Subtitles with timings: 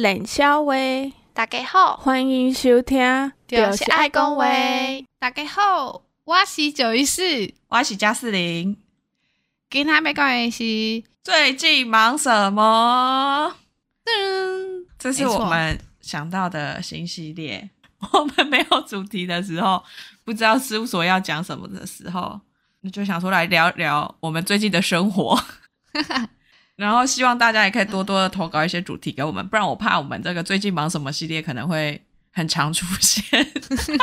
[0.00, 0.72] 冷笑话。
[1.34, 4.46] 大家好，欢迎收听，就是爱讲话。
[5.18, 8.78] 大家好，我是九一四，我是加四零。
[9.68, 13.54] 今天要讲的是最近忙什么？
[14.04, 17.68] 嗯，这是我们想到的新系列。
[18.14, 19.84] 我们没有主题的时候，
[20.24, 22.40] 不知道事务所要讲什么的时候，
[22.80, 25.38] 你就想出来聊聊我们最近的生活。
[26.80, 32.00] 然后希望大家也可以多多的投稿一些主题给我们，不然我怕我们这个最近忙什么系列可能会
[32.32, 33.46] 很常出现，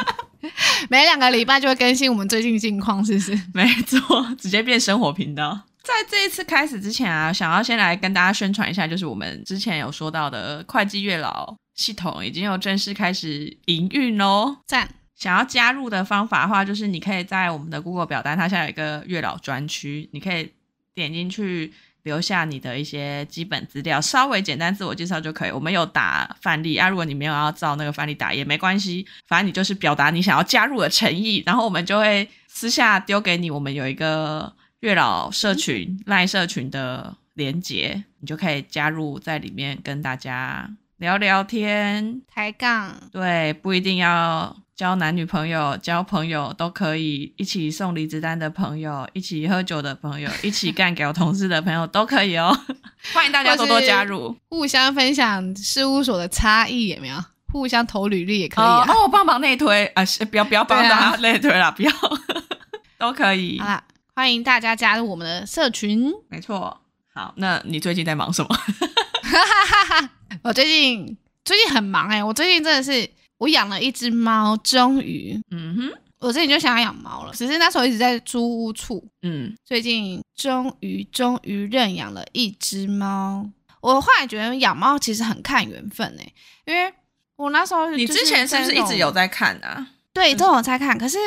[0.88, 3.42] 每两个礼拜就会更新我们最近近况，是不是？
[3.54, 5.60] 没错，直接变生活频道。
[5.82, 14.58] 在这一次开始之前啊，想要先来跟大家宣传一下，就是我们之前有说到的会计月老系统已经有正式开始营运哦。
[14.68, 14.88] 赞！
[15.16, 20.52] 想要加入的方法的话，就是你可以在我们的 Google 表单，它现在有一个月老专区，你可以
[20.94, 21.74] 点进去。
[22.08, 25.52] 留下你的一些基本资料，稍微简单自我介绍就可以。
[25.52, 33.52] 我们有打范例啊，如果你没有要照那个范例打也没关系，反正你就是表达你想要加入的诚意，然后我们就会私下丢给你。
[33.52, 42.96] 我们有一个月老社群、赖社群的连接，你就可以加入在里面跟大家聊聊天、抬杠。
[43.12, 44.56] 对，不一定要。
[44.76, 52.56] 交男女朋友、交朋友都可以，一起送离职单的朋友，一起喝酒的朋友， 一起干掉同事的朋友都可以哦。
[53.12, 57.18] 欢迎大家多多加入，互相分享事务所的差异有没有？
[57.52, 58.86] 互相投履历也可以啊。
[58.88, 61.92] 哦，帮忙内推啊，不要不要帮大家内推了，不要
[63.00, 63.58] 都可以。
[63.60, 66.14] 好啦，欢迎大家加入我们的社群。
[66.30, 66.82] 没错。
[67.16, 68.50] 好，那你最近在忙什么？
[70.44, 73.10] 我最近最近很忙哎、欸，我最近真的是。
[73.40, 83.48] 我养了一只猫，终于，嗯哼，我最近就想要养猫了，只是那时候一直在租屋处，嗯，最近终于终于认养了一只猫。
[83.80, 86.34] 我后来觉得养猫其实很看缘分诶，
[86.66, 86.92] 因为
[87.36, 89.88] 我那时候你之前是不是一直有在看啊？
[90.12, 91.20] 对，都有在看，可是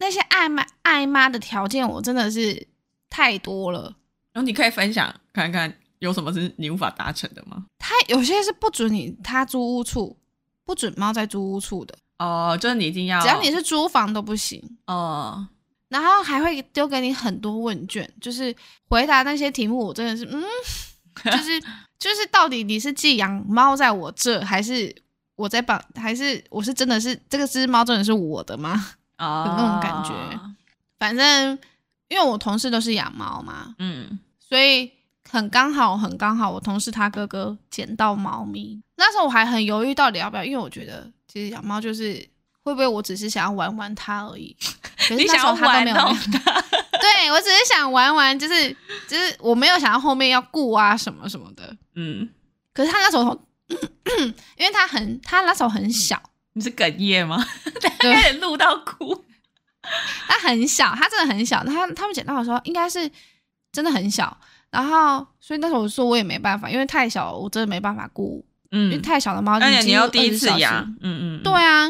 [0.00, 2.68] 那些爱妈爱妈的条件我真的是
[3.08, 3.96] 太多了。
[4.34, 7.66] 然后你可以分享看看有什么是你无法达成的吗？
[7.78, 10.16] 他有些是不准你他租屋处。
[10.64, 15.48] 不准猫在租屋处的哦，就是你一定要，只要你是租房都不行哦。
[15.88, 18.54] 然后还会丢给你很多问卷，就是
[18.90, 20.44] 回答那些题目，我真的是嗯，
[21.24, 21.58] 就是
[21.98, 24.94] 就是到底你是寄养猫在我这，还是
[25.36, 28.88] 我在帮，还是我是真的是这个只猫真的是我的吗？
[29.16, 30.12] 哦，有那种感觉。
[30.98, 31.58] 反正
[32.08, 34.97] 因为我同事都是养猫嘛，嗯，所以。
[35.30, 42.14] 很刚好，很刚好，我同事他哥哥捡到猫咪，那时候我还很犹豫到底要不要，因为我觉得其实养猫就是
[42.62, 44.56] 会不会我只是想要玩玩它而已。
[45.08, 45.96] 可是那时候他都没有，
[47.00, 48.70] 对，我只是想玩玩，就是
[49.06, 51.74] 就是我没有想到后面要顾啊什么什么的。
[51.94, 52.28] 嗯，
[52.74, 53.40] 可是他那时候，
[54.58, 56.20] 因为他很他那时候很小，
[56.52, 57.42] 你是哽咽吗？
[58.00, 59.24] 对，开始录到哭。
[60.26, 63.10] 他很小，他真的很小，他他们捡到的时候应该是
[63.72, 64.36] 真的很小。
[64.70, 68.44] 然后，所以那时候我说我也没办法，因为太小了，我真的没办法顾。
[68.70, 71.88] 嗯，因为太小的猫，而且你要第一次养，嗯嗯，对啊。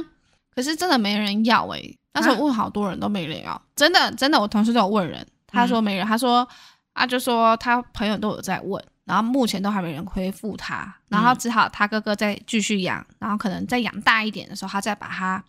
[0.55, 6.49] 可是真的没人要诶、欸，那时候问好多人都没人要，啊、真的真的，我同事都有问人，他说没人，嗯、他说
[6.93, 15.43] 啊，就说他朋友都有在问，然后目前都还没人回复他，然后只好他哥哥再继续养，然后可能再养大一点的时候，他再把它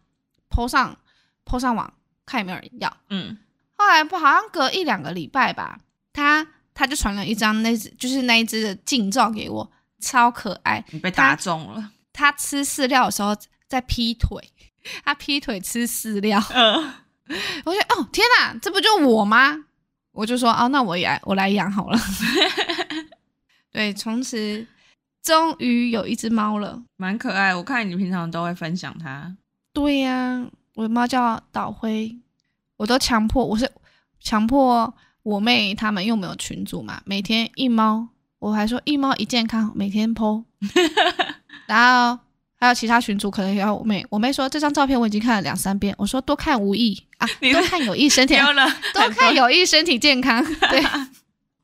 [0.49, 0.97] po 上
[1.45, 1.93] po 上网，
[2.25, 2.97] 看有没有人要。
[3.11, 3.37] 嗯，
[3.77, 5.77] 后来不好像隔一两个礼拜吧，
[6.11, 6.47] 他。
[6.79, 9.69] 他就传了一张那只，就是那一只的近照给我，
[9.99, 10.81] 超可爱。
[10.91, 11.91] 你被打中了。
[12.13, 13.35] 他，他吃饲料的时候
[13.67, 14.41] 在劈腿，
[15.03, 16.41] 他劈腿吃饲料。
[16.53, 16.93] 嗯，
[17.65, 19.65] 我觉得哦天哪，这不就我吗？
[20.13, 21.99] 我就说哦，那我也来，我来养好了。
[23.73, 24.65] 对，从此
[25.21, 27.53] 终于有一只猫了，蛮可爱。
[27.53, 29.35] 我看你平常都会分享它。
[29.73, 32.17] 对呀、啊，我的猫叫岛灰，
[32.77, 33.69] 我都强迫，我是
[34.21, 34.95] 强迫。
[35.23, 38.07] 我妹他们又没有群组嘛，每天一猫，
[38.39, 40.43] 我还说一猫一健康，每天 po，
[41.67, 41.77] 然
[42.15, 42.19] 后
[42.55, 48.35] 还有其他群组可能也要我妹，我妹说这张照片我已经看了两三遍，我说多看无益啊，多看有益身体，
[48.93, 50.43] 多看有益身体健康。
[50.71, 50.83] 对，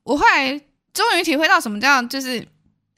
[0.04, 0.58] 我后来
[0.92, 2.46] 终于体会到什么叫就是，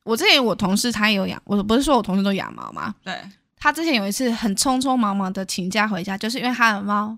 [0.03, 2.95] 我之前我同事他也有养，我不是说我同事都养猫吗？
[3.05, 3.15] 对，
[3.57, 7.17] 他之前有一次很匆匆忙忙的请假回家，就是因为他的猫。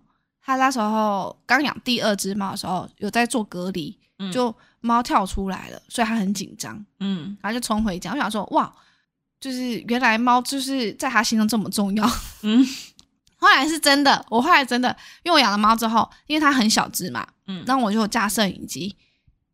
[0.51, 8.13] 他那时候刚养第二只猫的时候，有在做隔离，嗯、就猫跳出来了，所以他很紧张，嗯，然后就冲回家。
[8.13, 8.73] 我想说，哇，
[9.39, 12.11] 就是原来猫就是在他心中这么重要，
[12.43, 12.67] 嗯。
[13.43, 18.95] 后来是真的，我后来真的，因为我养了猫之后，因为它很小只嘛，嗯，然后我就架摄影机。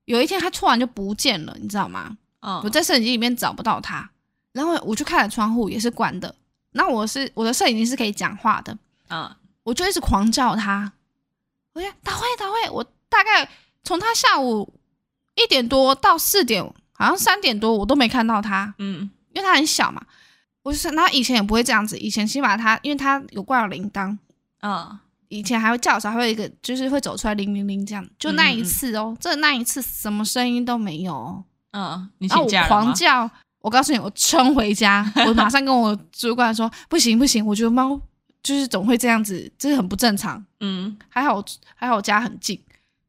[0.06, 2.16] 有一天它突然就不见了，你知道吗？
[2.40, 4.10] 嗯，我在摄影机里面找不到它，
[4.50, 6.34] 然后我去看了窗户也是关的。
[6.72, 8.76] 那我是我的摄影机是可以讲话的，
[9.08, 9.32] 嗯，
[9.66, 10.92] 我就一直狂叫他，
[11.74, 13.50] 我说打会打会，我大概
[13.82, 14.72] 从他下午
[15.34, 20.00] 一点多到四点，好像三点多我都没看到他，嗯，因为他很小嘛，
[20.62, 24.16] 我就是他以前也不会这样子，以前起码他因为他有挂了铃铛，
[24.60, 24.98] 嗯，
[25.28, 32.08] 以前还会叫的时候还会一个就是会走出来铃铃铃这样，就那一次哦，这、嗯、那一次什么声音都没有、哦，嗯？
[32.20, 33.28] 然后我狂叫。
[33.62, 38.00] 我告诉你，我冲回家，我马上跟我主管说：“不行不行，我觉得猫
[38.46, 41.44] 就是总会这样子，这是很不正常。”嗯，还好
[41.74, 42.56] 还好，我家很近，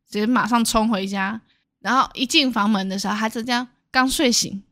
[0.10, 1.40] 直接马上冲回家。
[1.80, 4.64] 然后一进房门的时候，孩子这样刚睡醒，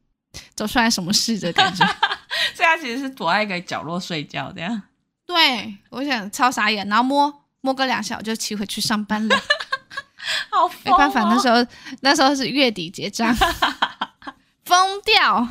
[0.56, 1.86] 走出来什么事的感觉。
[2.56, 4.82] 所以他其实是躲在一个角落睡觉这样。
[5.28, 9.36] 对，我想超傻眼，然后摸摸个两下，我就骑回去上班了。
[10.50, 11.64] 好、哦，没办法，那时候
[12.02, 13.32] 那时候是月底结账。
[14.66, 15.48] 疯掉！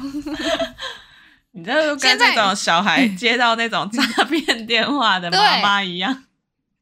[1.57, 6.25] 你这就跟那种小孩接到那种 诈骗电话的妈妈一样。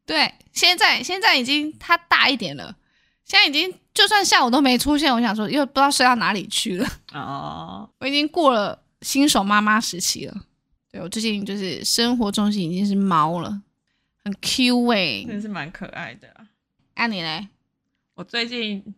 [0.06, 2.74] 对，现在现在已经他大一点了，
[3.24, 6.88] 现在已经就算下午都没出现，我想说又不知道睡到哪里去了。
[7.12, 10.34] 哦， 我已经过了新手妈妈时期了。
[10.90, 13.62] 对，我最近就是生活重心已经是猫了，
[14.24, 16.28] 很 Q 哎、欸，真是蛮可爱的。
[16.96, 17.48] 那、啊、你嘞？
[18.14, 18.94] 我最近。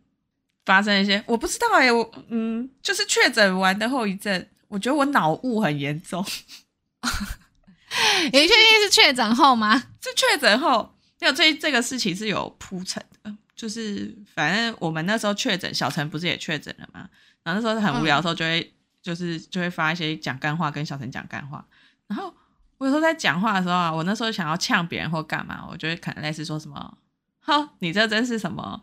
[0.67, 6.21] 发生一些我不知道哎、欸，我嗯，就是确诊完的后遗症，我觉得我脑雾很严重。
[8.25, 9.79] 你确定是确诊后吗？
[10.01, 17.09] 是确诊后，因为这这个事情是有铺陈的，就是反正我们那时候确诊，小陈不是也确诊了吗？
[17.45, 21.65] 然后那时候很无聊的时候，就会、嗯、就是就会发一些讲干话跟小陈讲干话。
[22.09, 22.35] 然后
[22.79, 26.99] 我有时候在讲话的时候啊，我那时候想要呛别人或干嘛，我就会可能类似说什么，
[27.39, 28.83] 哈，你这真是什么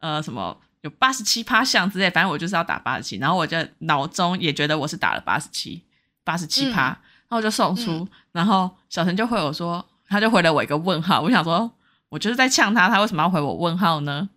[0.00, 0.60] 呃什么。
[0.82, 5.84] 有八十七趴像之类，反正我就是要打八十七，然后我就脑中也觉得我是打了八十七，
[6.24, 6.96] 八十七趴，然
[7.28, 11.70] 后我就送出，嗯、然后小陈就回我说，他就回了我一个问号，我想说，
[12.08, 14.30] 我就是在呛他，他为什么要回我问号呢？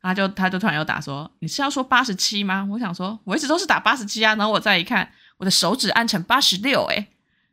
[0.00, 2.64] 他就他就突然又打说，你是要说八十七吗？
[2.70, 7.08] 我想说，我一直都是打八十七啊，然后我再一看，我的手指按成八十六，诶，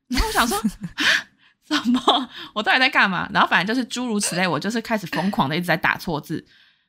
[0.10, 0.62] 然后我想说，
[1.68, 2.30] 什么？
[2.54, 3.28] 我到底在干嘛？
[3.34, 6.46] 然后反正就是诸如此类，我就是开始疯狂的一直在打错字，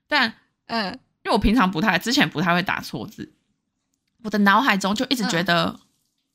[0.06, 0.35] 但
[0.67, 0.99] 嗯。
[1.26, 3.32] 因为我平常不太，之前不太会打错字，
[4.23, 5.76] 我的脑海中就一直觉得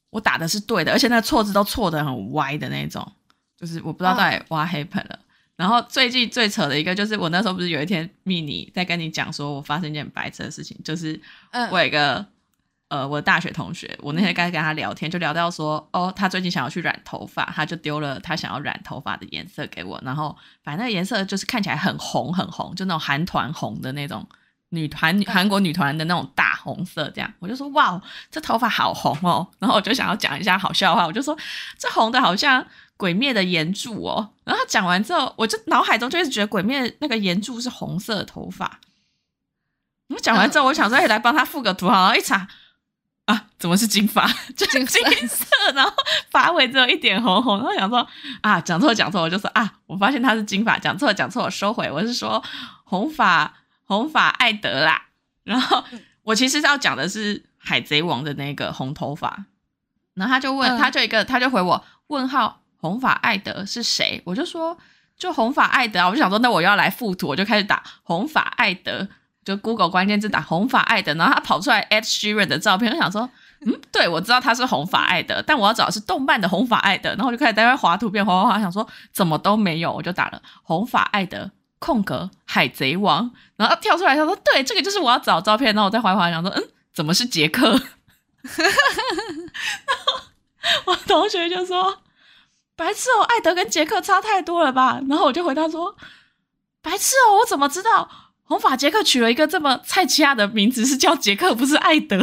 [0.09, 3.09] 我打的是对的，嗯、而且那个错字都错的很歪的那种，
[3.57, 5.17] 就是我不知道到底挖黑盆了。
[5.17, 11.17] 嗯、然后最近最扯的一个就是我那时候不是有一天密你在跟你讲说我发生一件白痴的事情，就是
[11.71, 12.15] 我有一个、
[12.89, 24.27] 嗯、呃我的大学同学，我那天刚跟他聊天就聊到说哦他最近想要去染头发，他就丢了他想要染头发的颜色给我，然后反正那个颜色就是看起来很红很红，就那种韩团红的那种。
[24.73, 28.01] 女团韩国女团的那种大红色，这样我就说哇，
[28.31, 29.45] 这头发好红哦。
[29.59, 31.38] 然后我就想要讲一下好笑话，我就说
[31.77, 32.65] 这红的好像
[32.95, 34.29] 鬼灭的炎柱哦。
[34.45, 38.79] 然后他讲完之后，我就脑海中就一直觉得鬼灭那个炎柱是红色的头发。
[40.07, 42.47] 我讲完之后，我想说，哎，来帮他附个图，好，一查
[43.25, 44.25] 啊，怎么是金发？
[44.56, 45.45] 就金色，
[45.75, 45.91] 然后
[46.29, 47.57] 发尾只有一点红红。
[47.57, 48.07] 然后想说
[48.41, 52.41] 啊，讲错讲错，我就说啊，我发现他是金发，讲错讲错，我收回，我是说
[52.86, 53.53] 红发。
[53.91, 55.01] 红发艾德啦，
[55.43, 55.83] 然后
[56.24, 59.48] 我其实要讲的是海贼王的那个红头发，
[60.13, 64.21] 然后他就问，嗯、他就一个，他就回我问号，红发艾德是谁？
[64.24, 64.77] 我就说
[65.17, 69.05] 就红发艾德啊，我就想说那我要来附图，我就开始打红发艾德，
[69.43, 73.29] 就 Google 关键字打红发艾德，然后他跑出来 Ed Sheeran 的照片，我想说
[73.65, 81.51] 嗯，对我知道他是红发艾德，但我要找的是动漫的红发艾德，然后我就开始在那滑图片，滑滑滑，想说怎么都没有，我就打了红发艾德。
[81.83, 86.62] 空格海贼王，然后跳出来，他说：“对，这个就是我要找照片。”然后我在怀怀想说：“嗯，
[86.93, 87.70] 怎么是杰克？”
[88.43, 90.24] 然后
[90.88, 92.01] 我同学就说
[92.75, 95.96] ：“白痴哦，艾德跟杰克差太多了吧？”然后我就回答说
[96.84, 98.10] ：“白痴哦，我怎么知道
[98.43, 102.22] 红发杰克取了一个这么菜奇亚的名字是叫杰克，不是艾德？”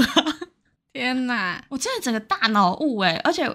[0.93, 3.19] 天哪，我真的整个大脑雾哎！
[3.25, 3.51] 而且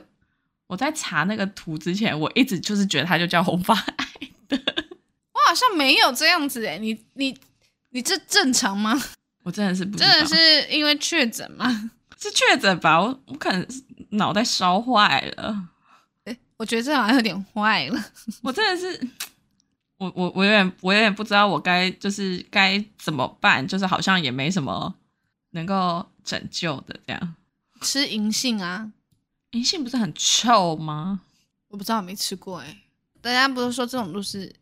[0.65, 4.07] 我在查那个图之前，我一直就是觉得他就叫红发艾
[4.47, 4.57] 德。
[5.47, 7.37] 好像没有这样子哎，你你
[7.89, 9.01] 你这正常吗？
[9.43, 10.35] 我真的是不，真的是
[10.69, 11.91] 因为确诊吗？
[12.17, 13.01] 是确诊吧？
[13.01, 13.67] 我我可能
[14.11, 15.69] 脑袋烧坏了。
[16.23, 18.01] 哎，我觉得这好像有点坏了。
[18.41, 19.07] 我真的是，
[19.97, 24.95] 我我我有点我有点不知道我该就是该怎么办，就是好像也没什么
[25.51, 27.35] 能够拯救的这样。
[27.81, 28.93] 吃银杏啊，
[29.51, 31.19] 银杏不是很臭吗？
[31.67, 32.77] 我不知道，我没吃过哎。
[33.21, 34.53] 大家不是说这种都是。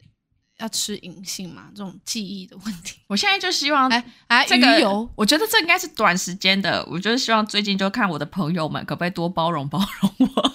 [0.62, 3.00] 要吃银杏嘛，这种记忆的问题。
[3.08, 6.86] 我现在就希望哎哎，这个油，我觉得这应该是短时间的。
[6.90, 10.52] 我就是希望最近就看我的朋友们可不可以多包容包容我，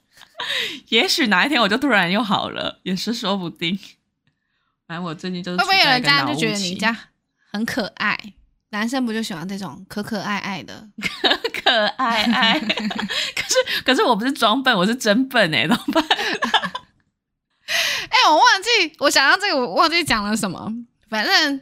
[0.88, 3.78] 也许哪一天我就突然又好了，也是说不定。
[4.88, 6.96] 反正我最近就是会不会有人家就觉得你家
[7.52, 8.18] 很可爱？
[8.70, 10.88] 男生不就喜欢这种可可爱爱的？
[11.52, 16.04] 可 可爱爱，可是可是我不是装笨，我是真笨哎，怎么办？
[18.28, 20.72] 我忘记我想到这个，我忘记讲了什么。
[21.08, 21.60] 反正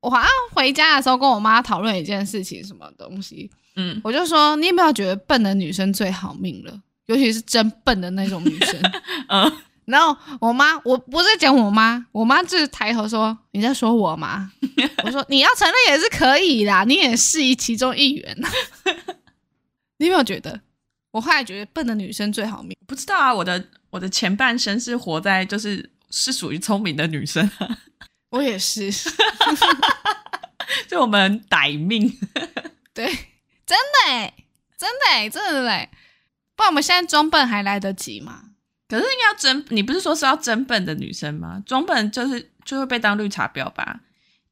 [0.00, 3.50] 我好像回家的时候跟我妈讨论一件事情，什么东西？
[3.76, 6.82] 嗯，我就说你有没有觉得笨的女生最好命了？
[7.06, 8.80] 尤其是真笨的那种女生。
[9.28, 9.52] 嗯。
[9.84, 14.52] 然后我妈，我不是讲我妈，我妈就是抬头说：“你在说我吗？”
[15.04, 18.38] 我说：“你要承认也是可以啦，你也是其中一员。
[19.98, 20.60] ”你有没有觉得？
[21.10, 22.76] 我后来觉得笨的女生最好命。
[22.86, 27.48] 不知道啊，我的我的前半生是活在就是是属于聪明的女生，
[28.30, 28.90] 我也是，
[30.88, 32.18] 就我们歹命。
[32.94, 33.06] 对，
[33.66, 34.34] 真的哎，
[34.78, 35.90] 真的哎，真的哎，
[36.56, 38.44] 不然我们现在装笨还来得及吗？
[38.88, 41.62] 可是应该要真，你不是说是要真笨的女生吗？
[41.66, 44.00] 装笨就是就会被当绿茶婊吧？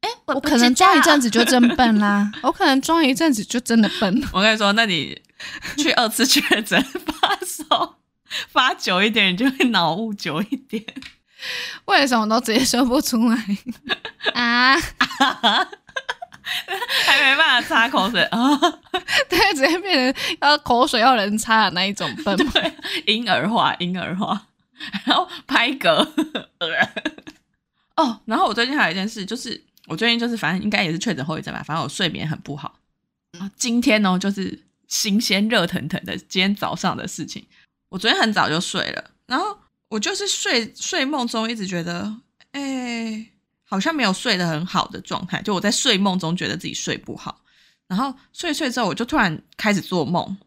[0.02, 4.22] 哎，我，我可能装一阵子就真笨啦， 我可能装一阵子就真的笨。
[4.32, 5.18] 我跟你说，那你
[5.78, 7.99] 去二次确诊发烧
[8.48, 10.84] 发久一点，你就会脑雾久一点。
[11.86, 13.36] 为什么都直接说不出来
[14.34, 14.76] 啊？
[17.06, 18.38] 还没办法擦口水啊？
[19.28, 22.72] 对，直接变成要口水要人擦的那一种笨，对，
[23.06, 24.46] 婴儿化，婴儿化，
[25.06, 26.06] 然后拍嗝。
[27.96, 32.78] 哦，然后我最近还有一件事，就是我最近就是反正应该也是确诊后遗症吧，反正我睡眠很不好。
[33.56, 37.46] 今天呢，就是新鲜热腾腾的，今天早上的事情。
[37.90, 42.16] 我昨天很早就睡了，然后我就是睡睡梦中一直觉得，
[42.52, 43.30] 哎、
[43.64, 47.42] 好像没有睡得很好的状态，就我在睡梦中觉得自己睡不好，
[47.86, 50.38] 然后睡睡之后我就突然开始做梦，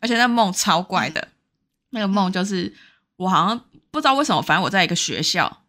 [0.00, 1.28] 而且那梦超怪的，
[1.90, 2.74] 那个梦就是
[3.16, 5.64] 我好像不知道为什么，反正我在一个学校，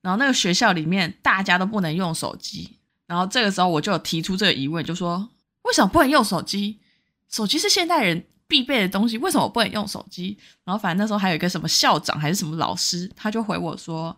[0.00, 5.28] 然后那个学校里面大家都不能用手机，然后这个时候我就有提出这个疑问，就说
[5.62, 6.80] 为什么不能用手机？
[7.28, 10.36] 手机是现代人必备的东西，为什么我不能用手机？
[10.64, 14.16] 然后反正那时候还有一个什么校长还是什么老师，他就回我说。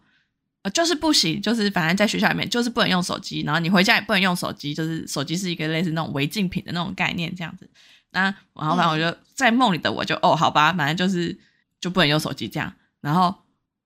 [0.62, 7.70] 呃，就是不行，就是反正在学校里面就是不能用手机，然后你回家也不能用手机，就是手机是一个类似那种违禁品的那种概念这样子。
[8.10, 8.22] 那
[8.54, 11.38] 然后反正我就在梦里的我就哦，好吧，反正就是
[11.80, 12.72] 就不能用手机这样。
[13.00, 13.32] 然后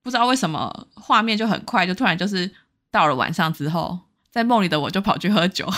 [0.01, 2.49] 不知道为什么画面就很快，就突然就是
[2.89, 3.99] 到了晚上之后，
[4.31, 5.71] 在梦里的我就跑去喝酒。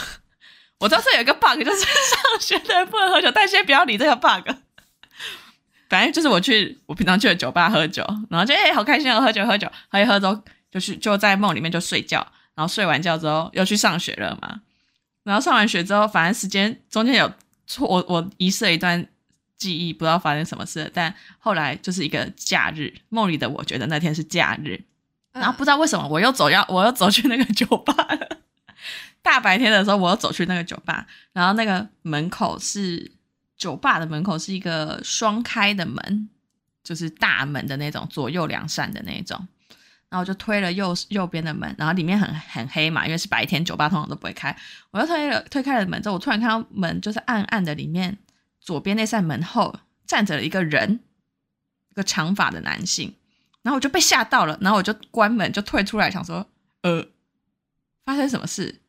[0.80, 4.50] 我知道这有一个 bug，就是上学的人不能喝酒，但先不要理这个 bug。
[5.90, 10.42] 反正就是我去我平常去的酒吧喝酒，然后就哎、欸、好开心哦，喝酒喝酒，喝一喝之后。
[10.72, 12.18] 就去就在梦里面就睡觉，
[12.54, 14.60] 然后睡完觉之后又去上学了嘛。
[15.24, 17.32] 然后上完学之后，反正时间中间有
[17.66, 19.08] 错，我我遗失了一段
[19.58, 20.92] 记忆，不知道发生什么事。
[20.94, 24.84] 但后来就是一个假日，梦里的我觉得那天是假日，
[25.32, 28.38] 然后不知道为什么我又走要我又走去那个酒吧了。
[29.26, 33.12] 大白天的时候，我又走去那个酒吧，然后那个门口是
[33.58, 36.30] 酒吧的门口是一个双开的门，
[36.84, 39.36] 就是大门的那种，左右两扇的那种。
[40.10, 44.56] 然后我就推了右右边的门，然后里面很很黑嘛，因为是白天，酒吧通常都不会开。
[44.92, 48.16] 我就推了推开了门之后，我突然看到门就是暗暗的，里面
[48.62, 51.00] 左边那扇门后站着了一个人，
[51.90, 53.16] 一个长发的男性。
[53.64, 56.48] 然后我就被吓到了，然后我就关门就退出来，想说
[56.84, 57.08] 呃，
[58.06, 58.82] 发生什么事？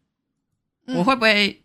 [0.87, 1.63] 我会不会？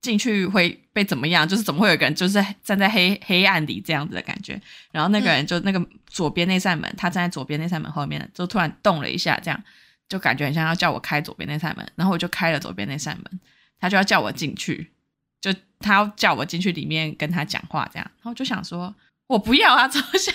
[0.00, 1.46] 进去会被怎么样？
[1.46, 4.58] 就是怎么会有个人就是站在黑黑暗里这样子的感觉？
[4.92, 9.60] 然后那个人就那个左边那扇门，他站在左边那扇门后面，就突然动了一下，这样
[10.08, 11.84] 就感觉很像要叫我开左边那扇门。
[11.96, 13.40] 然后我就开了左边那扇门，
[13.80, 14.92] 他就要叫我进去，
[15.40, 18.08] 就他要叫我进去里面跟他讲话这样。
[18.18, 18.94] 然后我就想说，
[19.26, 20.32] 我不要啊，超像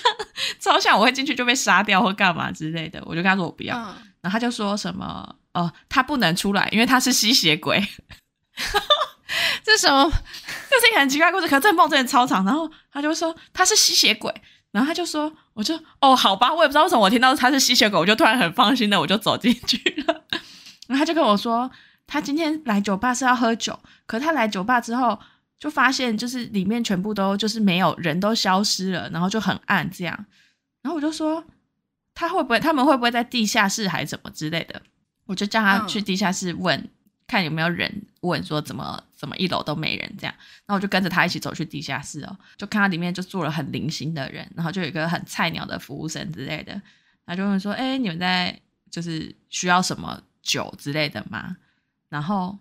[0.60, 3.02] 超像我会进去就被杀掉或干嘛之类的。
[3.06, 3.78] 我就跟他说我不要，
[4.20, 7.82] 然后他就说什么哦，他不能出来，因为他是吸血鬼。
[9.64, 10.12] 这是什么？
[10.70, 11.48] 这是一个很奇怪的故事。
[11.48, 12.46] 可是这梦真的超长。
[12.46, 14.34] 然后他就说他是吸血鬼，
[14.72, 20.24] 然后他就说，我就哦，好吧，我也不知道为什么我听到他是吸血鬼，我就突然很放心的我就走进去了。
[20.88, 21.70] 然 后他就跟我说，
[22.06, 25.18] 他今天来酒吧是要喝酒，可是他来酒吧之后
[25.60, 30.26] 就发现就是里面全部都就是没有人都消失了，然后就很暗这样。
[30.82, 31.44] 然后我就说
[32.14, 34.82] 他会不会他们会不会在地下室还是什么之类的？
[35.26, 36.78] 我就叫他去地下室问。
[36.78, 36.90] 嗯
[37.34, 40.36] 看有没有人问说怎么怎么一楼都没人这样，
[40.68, 46.80] 然后我就跟着他一起走去地下室哦，就看到里面就坐了很零星的人，然后就有一个很菜鸟的服务生之类的，
[47.26, 48.60] 他就问说：“哎，你们在
[48.92, 51.58] 就是需要什么酒之类的吗？
[52.10, 52.56] 然后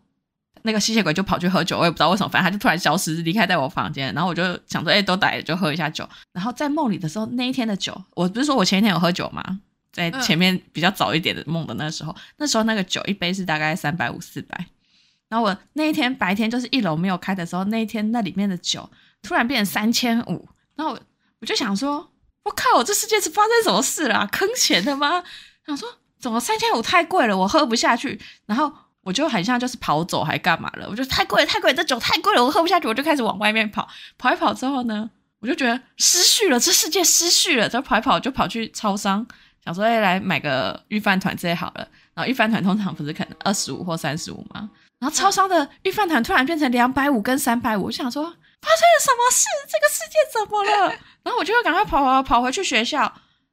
[0.62, 6.08] 那个吸血鬼就跑去喝酒，我也不知道为什么，反正他就突然消失离开在我房间，然后我就想说，哎，都来了就喝一下酒。
[6.32, 9.60] 然后在梦里的时候，那一天的酒，我不是说我前一天有喝酒吗？
[9.92, 14.66] 在前面比较早一点的梦的那时候，那时候那个酒一杯是大概三百五四百。
[15.28, 18.88] 然后我那一天白天就是一楼没有开的时候，那一天那里面的酒
[19.22, 21.00] 突然变成三千五，然后我
[21.40, 22.10] 我就想说，
[22.44, 24.26] 我靠，我这世界是发生什么事了啊？
[24.30, 25.22] 坑钱的吗？
[25.66, 28.20] 想说怎么三千五太贵了，我喝不下去。
[28.46, 28.72] 然后
[29.02, 30.86] 我就很像就是跑走还干嘛了？
[30.88, 33.88] 我就太贵了，太贵了，这酒太贵了，我喝不下去，我就开始往外面跑。
[34.18, 37.68] 跑一跑之后呢，我就觉得失序了，这世界失序了。
[37.68, 39.26] 就跑一跑就跑去超商，
[39.64, 41.88] 想说哎，来买个御饭团之类好了。
[42.14, 44.68] 然后御饭团通常不是可能二十五或三十五吗？
[44.98, 49.46] 然后超商的御饭团突然变成两百五跟三百五，我就想说发生了什么事？
[49.68, 50.94] 这个世界怎么了？
[51.24, 53.00] 然后我就会赶快跑跑跑回去学校，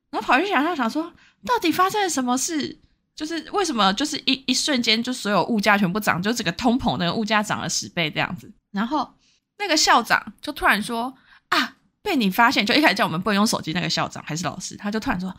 [0.10, 1.12] 然后跑去想校想说
[1.46, 2.78] 到底发生了什么事？
[3.16, 8.52] 就是为什么就是一一瞬间就所有物价全部涨，就整个通膨那个物价涨了十倍这样子。
[8.72, 9.10] 然后
[9.58, 11.14] 那个校长就突然说
[11.50, 15.34] 啊，被你发现，就一开始叫我们不能用手机那个校长还是老师，他就突然说。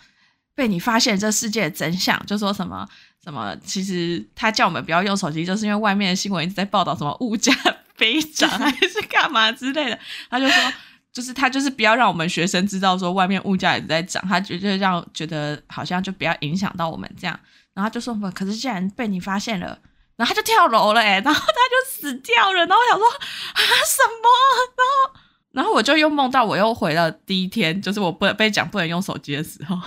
[0.61, 2.87] 被你发现这世界的真相，就说什么
[3.25, 7.51] 什么，其实他叫我们不要用手机，就是因为外面的新闻一直在报道什么物价
[7.97, 9.99] 飞涨还是干嘛之类的。
[10.29, 10.73] 他就说，
[11.15, 17.41] 就是他就是不要让我们学生知道说外面物价一直在涨，他觉得让觉得好像就不要影响到我们这样。
[17.73, 19.79] 然后就说，可是既然被你发现了，
[20.17, 22.67] 然后他就跳楼了，哎，然后他就死掉了。
[22.67, 24.29] 然后我想说啊什么？
[24.77, 25.21] 然后
[25.53, 29.79] 然后我就又梦到我又回了第一天，就是我不被讲不能用手机的时候。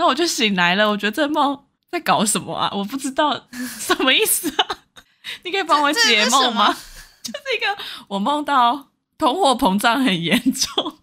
[0.00, 2.72] 那我就醒来了，我觉得这梦在搞什么啊？
[2.74, 4.78] 我不知道 什么意思啊！
[5.44, 6.74] 你可以帮我解梦吗？
[7.22, 8.88] 这 就是一个我梦到
[9.18, 10.98] 通货膨胀很严重，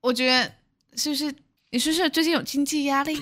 [0.00, 0.52] 我觉得
[0.96, 1.32] 是不是
[1.70, 3.14] 你是不是最近有经济压力？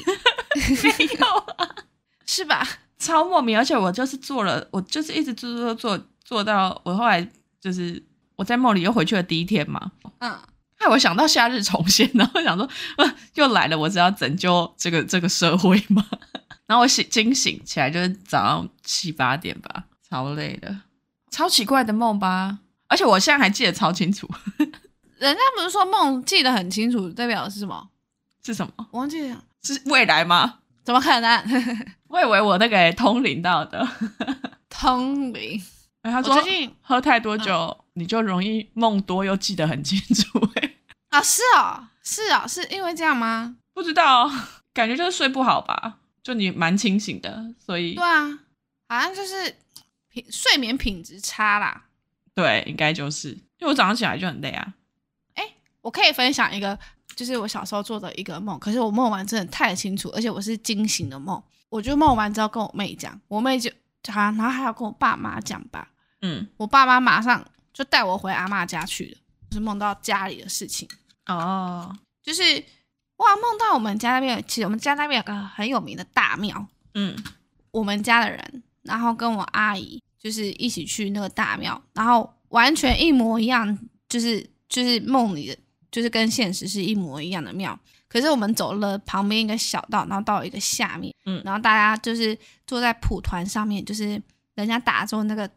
[0.82, 1.26] 没有
[1.58, 1.76] 啊，
[2.24, 2.66] 是吧？
[2.98, 7.28] 超莫名，而且我就是做了，我就是一直做做做做到我后来
[7.60, 8.02] 就是
[8.34, 10.38] 我在梦里又回去了第一天嘛，嗯。
[10.78, 16.04] 害我想到夏日重现，然后想说，呃，又来了，我只要拯救这个这个社会嘛？
[16.66, 20.74] 然后我醒惊醒起来就是早上七八点吧，超累的，
[21.30, 24.28] 超奇怪的梦吧，而且我现在还记得超清楚。
[25.18, 27.88] 人家不是说梦记得很清楚，代表的是什么？
[28.44, 28.72] 是什么？
[28.92, 30.58] 我忘记了，是未来吗？
[30.84, 31.44] 怎么可能？
[32.08, 33.86] 我以为我那个通灵到的，
[34.70, 35.60] 通灵。
[36.02, 40.38] 哎，他说最近喝太多酒，嗯、你就容易梦多又记得很清楚。
[41.18, 43.56] 啊，是哦，是啊，是因为这样吗？
[43.74, 44.30] 不知道，
[44.72, 45.98] 感觉就是睡不好吧？
[46.22, 48.38] 就你蛮清醒的，所以对啊，
[48.88, 49.56] 好像就是
[50.08, 51.86] 品睡眠品质差啦。
[52.34, 54.74] 对，应该就是，因为我早上起来就很累啊。
[55.34, 55.44] 哎，
[55.80, 56.78] 我可以分享一个，
[57.16, 61.42] 就是我小时候做的一个梦，可是我梦完真的太清楚，而且我是惊醒的梦。
[61.68, 63.70] 我就梦完之后跟我妹讲，我妹就
[64.06, 65.88] 好像，然后还要跟我爸妈讲吧。
[66.22, 69.18] 嗯，我爸妈马上就带我回阿嬷家去了。
[69.50, 70.86] 就是梦到家里的事情
[71.28, 71.96] 哦，oh.
[72.22, 72.42] 就是
[73.16, 77.16] 哇，梦到我们家那边，其实我们家那边有个很有名的大庙，嗯，
[77.70, 85.56] 我们家的人，然后跟我阿姨就是一起去那个大庙，然后完全一模一样，就是就是梦里的，
[85.90, 87.78] 就是跟现实是一模一样的庙。
[88.08, 92.36] 可是我们走了旁边一个小道，然后到了一个下面，嗯，然后大家就是
[92.66, 94.20] 坐在蒲团上面，就是
[94.54, 95.50] 人家打坐那个，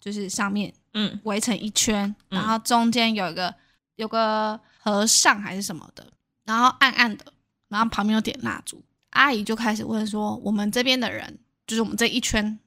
[0.00, 0.72] 就是上面。
[0.92, 3.54] 嗯，围成一圈，然后中间有一个
[3.94, 6.06] 有个和尚还是什么的，
[6.44, 7.32] 然后暗暗的，
[7.68, 8.82] 然后旁边有点蜡烛。
[9.10, 12.58] 阿姨就开始问说：“我们这边的人，就是我们这一圈，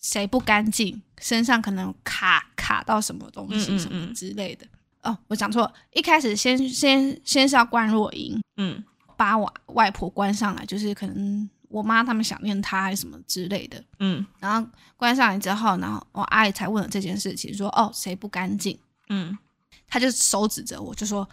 [0.00, 1.02] 谁不干净？
[1.20, 4.64] 身上可能卡卡到什么东西什么之类的。
[4.64, 8.82] 嗯嗯嗯”哦，我讲错了，一开始先先先是要观落阴，嗯，
[9.16, 11.48] 把我外婆关上来，就是可能。
[11.70, 18.76] 我妈他们想念她还是什么之类的，嗯，然后关上来之后，然后我阿姨才问了这件事情，说哦，谁不干净？
[19.08, 19.38] 嗯，
[19.86, 21.28] 她就手指着我就说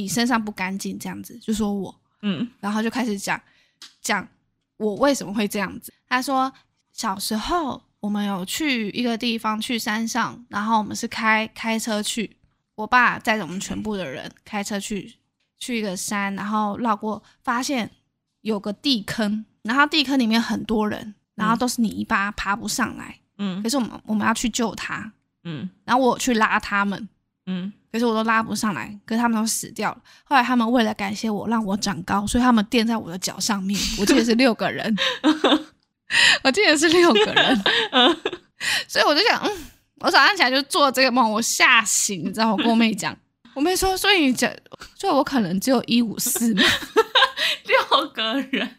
[0.00, 3.40] 你身上不干净这样子，就说我，嗯，然后就开始讲
[4.00, 4.26] 讲
[4.76, 5.92] 我为什么会这样子。
[6.08, 6.52] 他说
[6.92, 12.36] 小时候我们有去一个地方去山上，然后我们是开开车去，
[12.74, 15.16] 我爸载着我们全部的人开车去
[15.58, 17.90] 去一个山，然后绕过发现。
[18.42, 23.18] 有个地坑，然后地坑里面很多人，然后都是泥巴，爬不上来。
[23.36, 25.12] 嗯，可是我们我们要去救他。
[25.42, 27.08] 嗯，然后我去拉他们。
[27.50, 29.98] 嗯，可是我都拉不上来，可是他们都死掉了。
[30.24, 33.80] 后来他们为了感谢我，让我长高，所以他们垫在我的脚上面。
[33.98, 34.94] 我记得是六个人，
[36.44, 37.64] 我记得是六个人。
[38.86, 39.50] 所以我就想，嗯，
[40.00, 42.52] 我早上起来就做这个梦，我吓醒，你知道？
[42.52, 43.16] 我跟我妹讲，
[43.54, 44.52] 我妹说，所以你讲，
[44.94, 46.62] 所以我可能只有一五四嘛。
[47.64, 48.76] 六个人，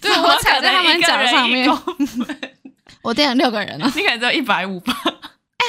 [0.00, 1.70] 对，我踩在他们脚上面。
[3.02, 4.96] 我垫了六个人了，你可能只有一百五吧？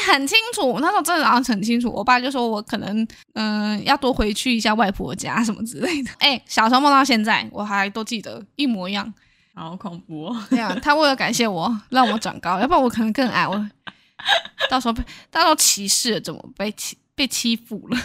[0.06, 1.92] 很清楚，那时候真的好像很清楚。
[1.92, 6.12] 我爸就说我可能嗯、呃、要多回去一下外婆家什么之类的。
[6.20, 9.14] 哎、欸，小时候梦到现在，我还都记得一模一样，
[9.56, 10.44] 好恐怖哦。
[10.50, 13.48] 对啊，他为了感谢我，让我长高，要不然我可能更矮。
[13.48, 13.70] 我
[14.70, 17.98] 到时候被到时候歧视了，怎么被欺被欺负了？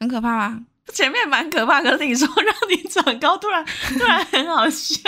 [0.00, 0.60] 很可怕吧？
[0.92, 3.64] 前面蛮可怕，可是你说让你长高，突然
[3.98, 5.00] 突然很好笑。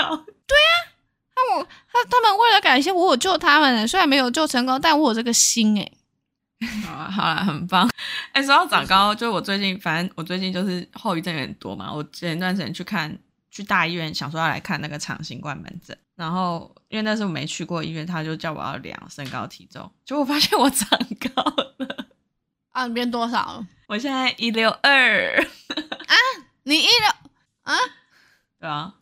[0.46, 0.93] 对呀、啊。
[1.36, 5.92] 那我他他们为了感谢我，我救他们，虽然没有救成功，但我有这个心 哎。
[6.86, 7.86] 好啊，好啊，很棒。
[8.32, 11.92] 哎、欸，说到长高，就我最近，反正我最近就是后遗症有点多嘛。
[11.92, 13.18] 我前段时间去看，
[13.50, 20.88] 去大医院，想说要来看那个长新冠门诊，然后因为那时候没去过医院，他就叫我要量身高体重，结果我发现我长
[21.34, 22.06] 高了。
[22.72, 23.66] 啊，你变多少了？
[23.88, 25.36] 我现在一六二。
[25.36, 26.14] 啊，
[26.62, 27.08] 你一六
[27.64, 27.76] 啊？
[28.58, 28.94] 对啊，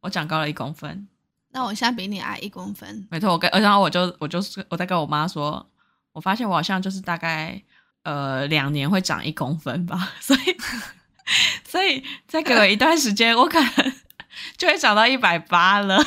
[0.00, 1.06] 我长高了一公分。
[1.56, 3.32] 那我现在比你矮一公分，没错。
[3.32, 5.66] 我跟，然后我就我就是我在跟我妈说，
[6.12, 7.58] 我发现我好像就是大概
[8.02, 10.40] 呃两年会长一公分吧， 所以
[11.66, 13.92] 所以再给我一段时间，我可能
[14.58, 15.98] 就会长到一百八了。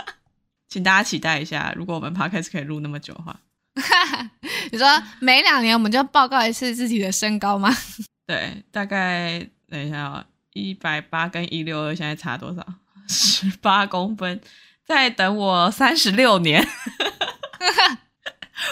[0.70, 3.38] 请大家期待一下，如果我们 Podcast 可以录那么久的话，
[4.72, 4.86] 你说
[5.20, 7.68] 每两年我们就报告一次自己的身高吗？
[8.26, 10.24] 对，大概等一下哦，
[10.54, 12.66] 一百八跟一六二现在差多少？
[13.06, 14.40] 十八公分。
[14.88, 16.66] 再等我三十六年，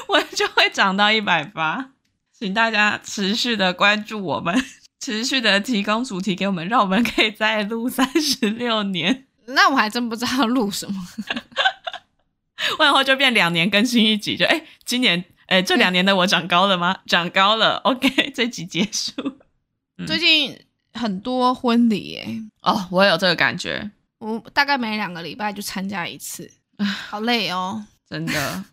[0.08, 1.90] 我就会长到一百八。
[2.32, 4.64] 请大家持续的关注我们，
[4.98, 9.26] 持续的提供主题给我们，让我们可以再录三十六年。
[9.48, 11.06] 那我还真不知道录什么，
[12.78, 17.00] 然后就变两年更新一集，就哎，今年哎这两年的我长高了吗？
[17.06, 17.76] 长高了。
[17.84, 19.38] OK，这集结束。
[20.06, 20.58] 最近
[20.94, 22.26] 很多婚礼耶，
[22.62, 23.90] 哦，我有这个感觉。
[24.18, 26.50] 我大概每两个礼拜就参加一次，
[27.08, 28.32] 好累哦，真的。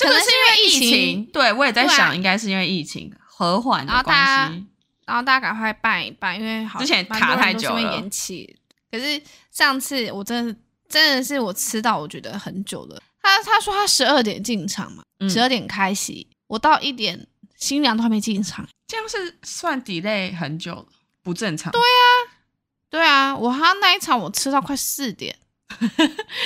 [0.00, 4.66] 可能是因为疫情，情对我也在想，应该是因为疫情和缓的关系。
[5.06, 8.58] 然后大家赶快办一办，因为好之前卡太久了，延期。
[8.90, 9.20] 可是
[9.50, 10.54] 上次我真的
[10.88, 13.02] 真的是我吃到我觉得很久了。
[13.22, 20.86] 他他说他十二点进场嘛，十二点开席，嗯、我到一点新娘都还没进场，这样是算 delay 很久了，
[21.22, 21.72] 不正常。
[21.72, 22.17] 对呀、啊。
[22.90, 25.36] 对啊，我他那一场我吃到快四点，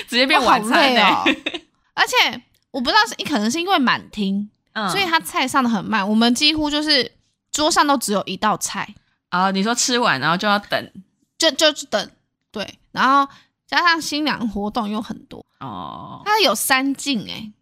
[0.08, 1.24] 直接变晚餐哦。
[1.94, 6.06] 而且我不知道是可能是因为满厅，嗯、所以他菜上的很慢。
[6.08, 7.12] 我们几乎就是
[7.50, 8.94] 桌上都只有一道菜
[9.28, 9.50] 啊。
[9.50, 10.92] 你说吃完然后就要等，
[11.38, 12.10] 就就等
[12.50, 13.30] 对，然后
[13.66, 16.22] 加上新娘活动又很多哦。
[16.24, 17.52] 他有三进哎。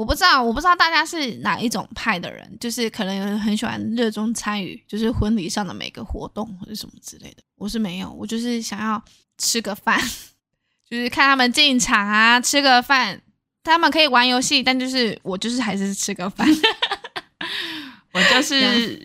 [0.00, 7.42] 我不知道，我不知道大家是哪一种派的人，就是可能有人很喜欢热衷参与，就是婚礼上的每个活动或者什么之类的。
[7.56, 9.02] 我是没有，我就是想要
[9.36, 10.00] 吃个饭，
[10.88, 13.20] 就是看他们进场啊，吃个饭。
[13.62, 16.48] 他们可以玩游戏，但就是我就是还是吃个饭。
[18.12, 18.98] 我就是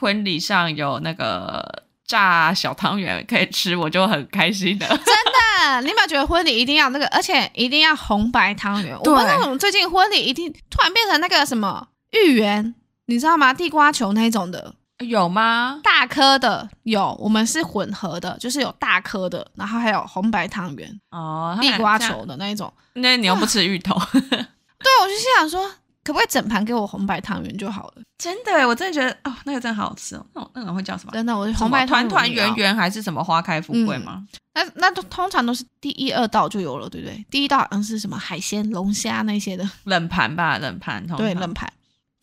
[0.00, 4.84] 婚礼上有那个炸小汤圆可以吃，我就很开心的。
[4.90, 8.92] 真的，你有没有觉得婚礼一定要那个，而且一定要红白汤圆？
[8.98, 12.74] 我不知道为什么最近婚礼一定突然变成那个什么芋圆，
[13.06, 13.54] 你知道吗？
[13.54, 15.78] 地瓜球那种的有吗？
[15.84, 22.72] 大颗的有，我们是混合的，就是有大颗的，然后还有红白汤圆哦，地瓜球的那一种。
[22.94, 23.94] 那你又不吃芋头？
[24.12, 25.70] 对，我就心想说。
[26.02, 28.02] 可不可以整盘给我红白汤圆就好了？
[28.18, 30.26] 真的，我真的觉得哦，那个真的好好吃哦。
[30.34, 31.12] 那种那种会叫什么？
[31.12, 34.26] 真的，我红白团团圆圆还是什么花开富贵吗？
[34.54, 37.24] 嗯、那那都通常都是第一二道就有了，对不对？
[37.30, 41.06] 第一道好像是什么海鲜、龙虾那些的冷盘吧，冷盘。
[41.16, 41.70] 对，冷盘。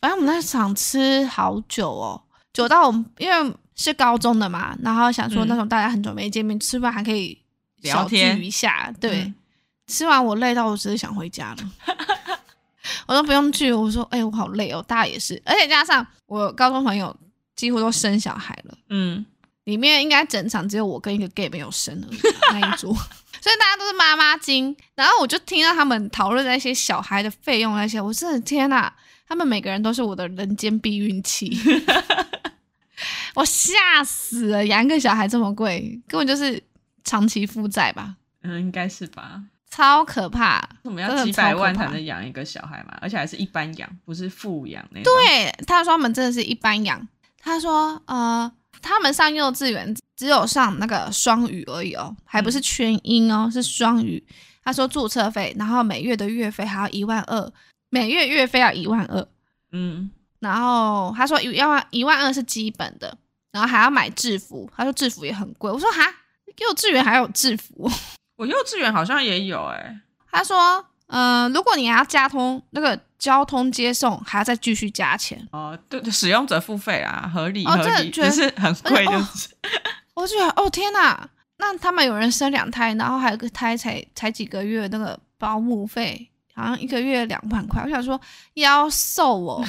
[0.00, 7.36] 反正我们那场吃好久哦，久到我们因为是高中的嘛，然后想说那种大家很久没见面，嗯、吃饭还可以
[7.82, 8.92] 聊天一下。
[9.00, 9.34] 对，嗯、
[9.86, 12.37] 吃完我累到我只是想回家了。
[13.06, 17.14] 我说不用去，我说哎、欸，我好累哦，大家也是，而且加上我高中朋友
[17.56, 19.24] 几乎都生小孩了，嗯，
[19.64, 22.20] 里面应该整场只有我跟一个 gay 没有生而已
[22.52, 22.92] 那一桌，
[23.40, 28.92] 所以大家都是妈妈经，然后我就听到他们讨论那些小孩的费用那些，我真的天哪，
[29.26, 31.56] 他们每个人都是我的人间避孕器，
[33.34, 36.62] 我吓死了，养一个小孩这么贵，根本就是
[37.04, 38.16] 长期负债吧？
[38.42, 39.42] 嗯，应该是吧。
[39.70, 40.66] 超可怕！
[40.82, 42.96] 我们要几百万才能养一个小孩嘛？
[43.00, 45.12] 而且还是一般养，不是富养那种。
[45.12, 47.06] 对，他说他们真的是一般养。
[47.40, 48.50] 他说，呃，
[48.82, 54.26] 他们上幼稚园只有上那个双语而已哦，还不是全英哦，嗯、是双语。
[54.64, 57.52] 他说注册费，然后每月的月费还要一万二，
[57.90, 59.28] 每月月费要一万二。
[59.72, 63.16] 嗯，然后他说要一万二是基本的，
[63.52, 64.68] 然后还要买制服。
[64.76, 65.70] 他说制服也很贵。
[65.70, 66.02] 我说哈，
[66.58, 67.90] 幼稚园还有制服？
[68.38, 70.00] 我幼稚园好像也有哎、欸。
[70.30, 75.44] 他说，呃，如果你还要加通那个交通接送，还要再继续加钱。
[75.50, 79.48] 哦，对，使用者付费啊，合理哦合理，这就是很贵，就是。
[80.14, 87.82] 我觉得哦天哪，那他们有人生两胎，然后还有个胎才才几个月，那个保姆费好像一个月两万块。
[87.84, 88.20] 我想说
[88.54, 89.64] 要瘦哦，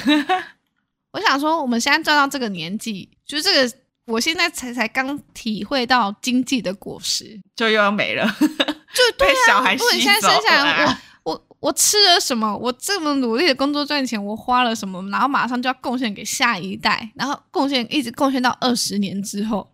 [1.10, 3.76] 我想说我们现在赚到这个年纪，就是这个，
[4.10, 9.92] 我现在才才刚体会到经济的果实，就又要没了，就对啊， 被小孩吸走了。
[9.94, 10.84] 我现在生下来，
[11.22, 12.56] 我我我吃了什么？
[12.56, 15.02] 我这么努力的工作赚钱，我花了什么？
[15.10, 19.70] 然后马上就要贡献给下一代，然后贡献一直贡献到二十年之后。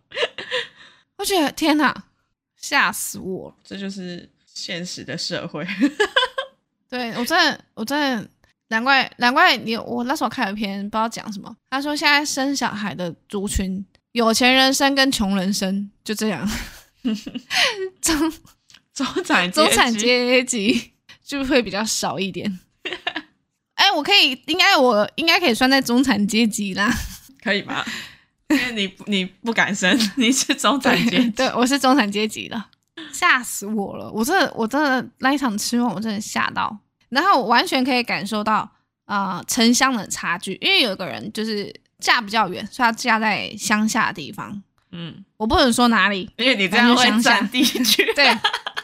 [1.17, 2.03] 我觉得天哪，
[2.55, 3.55] 吓死我了！
[3.63, 5.65] 这就是现实的社会。
[6.87, 8.29] 对我真的，我真的
[8.67, 16.49] 难怪难怪你我那时候看了一篇不知道讲什么，他说现在生小孩的族群，有钱人生跟穷人生就这样，
[18.01, 18.33] 中
[18.93, 20.91] 中产中产阶级
[21.23, 22.59] 就会比较少一点。
[23.75, 26.91] 哎，我可以应该我应该可以算在中产阶级啦，
[27.43, 27.85] 可以吗？
[28.49, 32.63] 因为你你不敢生，你是中产阶级，对，我是中产阶级的，
[33.11, 34.09] 吓死我了！
[34.09, 36.75] 我真的，我真的那一场吃完，我真的吓到，
[37.09, 38.71] 然后我完全可以感受到
[39.05, 44.61] 啊、呃、城乡的差距，因为有个人就是嫁比较远，所以他嫁在乡下的地方。
[44.91, 48.25] 嗯，我不能说哪里，因为你这样会占地区，对，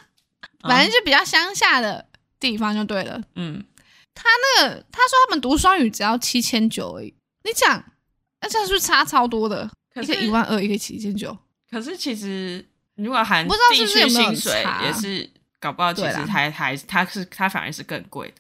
[0.67, 2.05] 反正就比较乡下的
[2.39, 3.21] 地方就对了。
[3.35, 3.63] 嗯，
[4.13, 7.83] 他那个他说他们读双语只要七千九而已，你讲。
[8.41, 9.71] 那这样是不是差超多的？
[9.95, 11.37] 一个一万二，一个七千九。
[11.71, 15.29] 可是其实如果含不知道是不是有薪水，也是
[15.61, 18.33] 搞不好其实还还他是他反而是更贵的，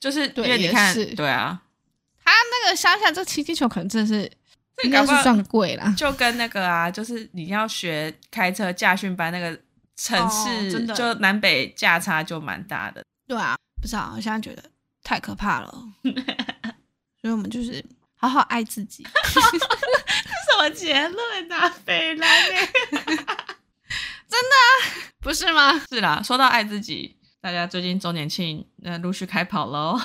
[0.00, 1.65] 就是因为你看，对啊，他
[2.50, 4.30] 那个想想这七千九可能真的是
[4.84, 9.58] 应该是算贵啦，就跟那个啊，就是你要学开车驾训班那个
[9.96, 13.04] 城市，就南北价差就蛮大的。
[13.26, 14.62] 对啊，不知道，我现在觉得
[15.02, 15.72] 太可怕了，
[17.20, 17.84] 所以我们就是。
[18.18, 21.68] 好好爱自己，这什么结论啊？
[21.68, 22.66] 飞来呢？
[22.96, 24.64] 真的、啊、
[25.20, 25.78] 不是吗？
[25.90, 30.00] 是啦，说到爱自己，大家最近周年庆那陆续开跑喽。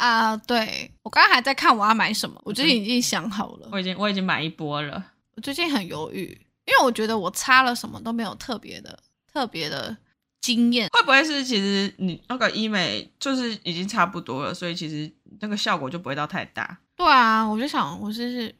[0.00, 3.68] 啊，对，我刚刚还在看我要买什么，我最近已经想好了。
[3.70, 5.04] 我已经我已经买一波了。
[5.36, 6.26] 我最近很犹豫，
[6.64, 8.98] 因为我觉得我擦了什么都没有特别的
[9.30, 9.94] 特别的
[10.40, 10.88] 惊艳。
[10.90, 16.78] 会不会是其实你那个医美就是已经差不多了，所以其实那个效果就不会到太大？
[16.96, 18.54] 对啊，我就想，我就是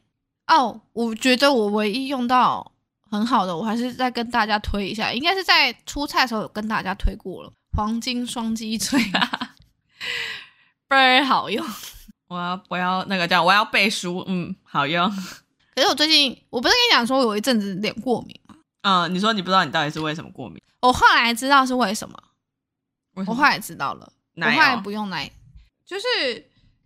[0.45, 2.71] 哦，我觉得我唯一用到
[3.09, 8.99] 很好的，我还是再跟大家推一下，应该是在出菜的时候有跟大家推过了，黄金双击锤，
[10.91, 11.65] 倍儿好用。
[12.27, 15.09] 我要我要那个叫我要背书，嗯，好用。
[15.73, 18.55] 可是我最近我不是跟你讲说，我有一阵子脸过敏吗？
[18.81, 20.61] 嗯，你说你不知道你到底是为什么过敏？
[20.81, 22.15] 我后来知道是为什么，
[23.15, 23.31] 为什么？
[23.31, 25.31] 我后来知道了，我后来不用奶，
[25.85, 26.05] 就是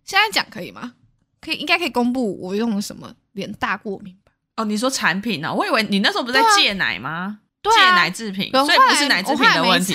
[0.04, 0.94] 现在讲可以吗？
[1.40, 4.32] 可以，应该可以公布我用了什么脸大过敏吧？
[4.56, 5.52] 哦，你说产品呢、啊？
[5.52, 7.40] 我以为你那时候不是在戒奶吗？
[7.62, 9.94] 对啊、戒奶制品，所以不是奶制品的问题。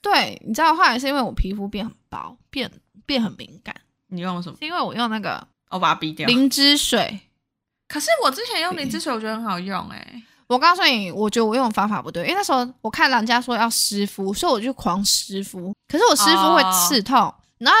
[0.00, 2.70] 对，你知道后来是因为我皮肤变很薄，变
[3.08, 3.74] 变很敏感。
[4.08, 4.56] 你用什么？
[4.60, 6.26] 是因为我用那个，我把它逼掉。
[6.26, 7.20] 灵芝水。
[7.88, 10.22] 可是我之前用灵芝水，我觉得很好用哎、欸。
[10.46, 15.74] 我告诉你，我觉得我用的方法不对，因为那时候我看人家说要湿敷，所以我就狂湿敷。
[15.88, 17.78] 可是我湿敷会刺痛，哦、然后。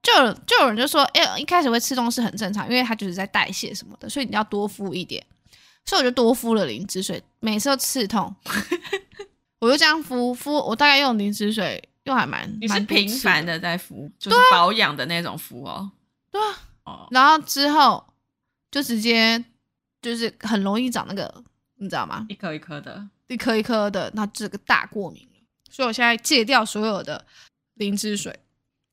[0.00, 5.22] 就有就有人就说，哎、欸，一开始会刺痛是很正常，因为它就是在代谢什么的，所以你要多敷一点。
[5.84, 8.34] 所以我就多敷了灵芝水，每次都刺痛，
[9.58, 10.54] 我就这样敷敷。
[10.54, 15.90] 我大概用灵芝水用还蛮，你是频繁的在敷，就是保养的那种敷哦。
[16.30, 18.04] 对啊，哦，然后之后
[18.70, 19.42] 就直接
[20.02, 21.42] 就是很容易长那个，
[21.76, 22.26] 你知道吗？
[22.28, 25.28] 一颗一颗的，一颗一颗的，那这个大过敏。
[25.70, 27.24] 所以我现在戒掉所有的
[27.74, 28.38] 灵芝水，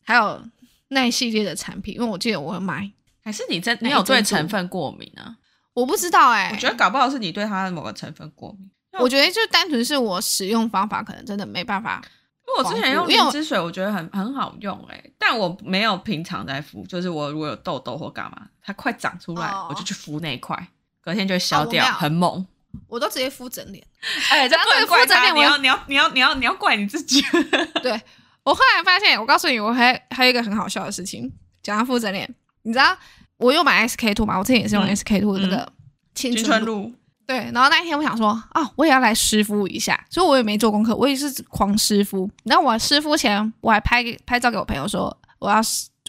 [0.03, 0.41] 还有。
[0.89, 2.89] 那一系列的产品，因为我记得我会买，
[3.23, 5.35] 还是你在你有对成分过敏啊？
[5.73, 8.69] 我不知道哎、欸，我觉得搞不好是你对它的某个成分过敏。
[8.99, 12.03] 我觉得就单纯是我使用方法可能真的没办法。
[12.47, 20.67] 因为我之前用灵芝水，我觉得很很好用哎、欸，但我没有平常在敷，就是我如果有痘痘或干嘛，它快长出来，哦、我就去敷那一块，
[21.01, 22.45] 隔天就会消掉，哦、很猛。
[22.87, 23.81] 我都直接敷整脸。
[24.29, 27.21] 哎、欸， 这不能怪他，你要你要你要你要你要怪你自己。
[27.81, 27.99] 对。
[28.43, 31.31] 我后来发现，我告诉你，我还还有一个很好笑的事情，
[31.63, 32.31] 讲到敷整脸，
[32.61, 32.95] 你知道
[33.37, 34.37] 我有买 SK two 嘛？
[34.37, 35.73] 我之前也是用 SK two 的那个
[36.13, 36.93] 青春露，
[37.25, 37.37] 对。
[37.53, 42.29] 然后那一天我想说，啊，我也要来湿敷一下，所以我也没做功课，我也是狂湿敷。
[42.43, 45.59] 然后我湿敷前，我还拍拍照给我朋友说，我要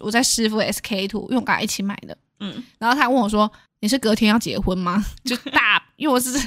[0.00, 2.16] 我在湿敷 SK two，因为我跟他一起买的。
[2.40, 2.62] 嗯。
[2.78, 3.50] 然后他问我说
[3.80, 6.38] ：“你是隔天要结婚吗？” 就大，因为我是，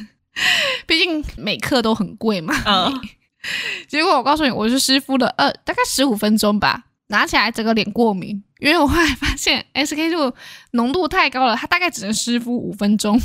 [0.85, 2.53] 毕竟每克都很贵嘛。
[2.65, 3.01] 嗯。
[3.87, 10.33] 结果我告诉你，我是湿敷了二大概十五分钟吧，拿起来整个脸过敏，因为我后来发现 SK two
[10.71, 13.19] 浓度太高了，它大概只能湿敷五分钟。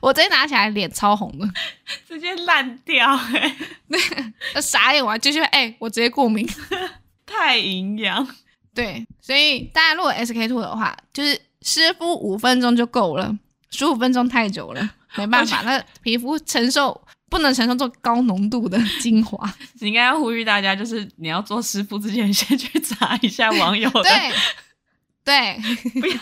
[0.00, 1.48] 我直接拿起来脸超红的，
[2.06, 3.56] 直接烂掉哎、
[4.52, 4.60] 欸！
[4.60, 6.48] 傻眼，我还继续哎、欸，我直接过敏，
[7.26, 8.26] 太营养。
[8.74, 13.36] 对，所以大家如果 SK two 的话，就是湿敷五分钟就够了，
[13.70, 19.52] 十五分钟太久了，没办法，那皮肤承受不能承受这高浓度的精华。
[19.80, 24.32] 你应该要呼吁大家，就是你要做湿敷之前，先去查一下网友的，对，
[25.24, 26.18] 对，不要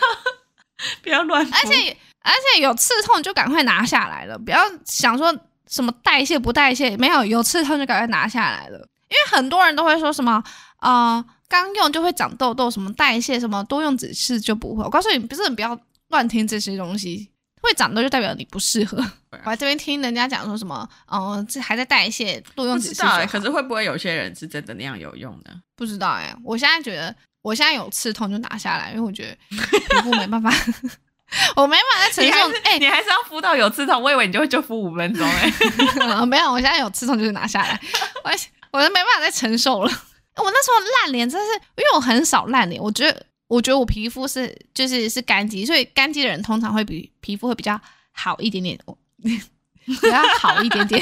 [1.03, 1.95] 不要乱，而且。
[2.21, 5.35] 而且有刺痛就赶快拿下来了，不要想说
[5.67, 8.77] 什么代谢不代谢，没有有刺痛就赶快拿下来了。
[9.09, 10.43] 因为很多人都会说什么
[10.77, 14.83] 啊、呃，刚用就会长痘痘，什么代谢什么多用几次就不会。
[14.83, 15.79] 我告诉你，不是你不要
[16.09, 17.29] 乱听这些东西，
[17.61, 19.03] 会长痘就代表你不适合。
[19.31, 22.95] 我还这边听人家讲说什么，哦、呃，这还在代谢，多用几次。
[22.95, 25.59] 不知道、欸、可是会不会有些人是真的那样有用呢？
[25.75, 30.53] 不知道哎、欸，我现在觉得我现在有刺痛就拿下来，因为我觉得皮肤没办法。
[31.55, 35.53] 我没办法再承受，哎、欸，你还是要敷到有刺痛，我以为你就会就敷五分钟、欸，
[36.01, 37.79] 哎， 没有，我现在有刺痛就是拿下来，
[38.23, 38.31] 我
[38.71, 39.91] 我都没办法再承受了。
[40.35, 47.79] 我那时候烂脸真是，因为我很少烂脸，我觉得我觉得我皮肤是就是是干肌，所以干肌的人通常会比皮肤会比较
[48.11, 48.79] 好一点点，
[49.21, 51.01] 比较好一点点。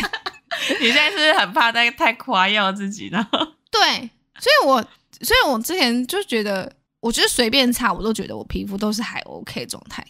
[0.79, 3.27] 你现在是不是很怕太太夸耀自己呢？
[3.69, 4.09] 对，
[4.39, 4.83] 所以我
[5.21, 10.03] 所以我之前就觉得，我觉得随便擦我都觉得我皮肤都是还 OK 状态。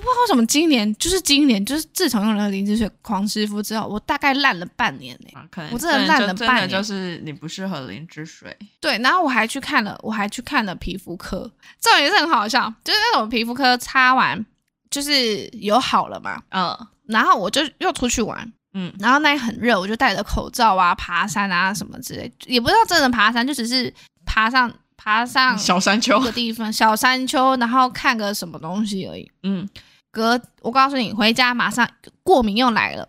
[0.00, 5.46] 知道为什么今年就是今年就是自从用了灵芝水狂湿敷之后，我大概烂了半年呢、欸啊。
[5.50, 8.56] 可能我真的烂了半年，就是你不适合灵芝水。
[8.80, 11.48] 对，然后我还去看了，我还去看了皮肤科，
[11.80, 14.44] 这种也是很好笑，就是那种皮肤科擦完
[14.90, 16.42] 就是有好了嘛。
[16.50, 16.76] 嗯，
[17.06, 23.94] 然后我就又出去玩，嗯，然后那里很热，我就戴着口罩啊，爬山啊什么之类，也不知道真的爬山，就只是
[24.26, 24.72] 爬上。
[25.04, 29.30] 爬上小山丘的地方，小山丘，然后看个什么东西而已。
[29.42, 29.68] 嗯，
[30.10, 31.86] 隔我告诉你，回家马上
[32.22, 33.06] 过敏又来了，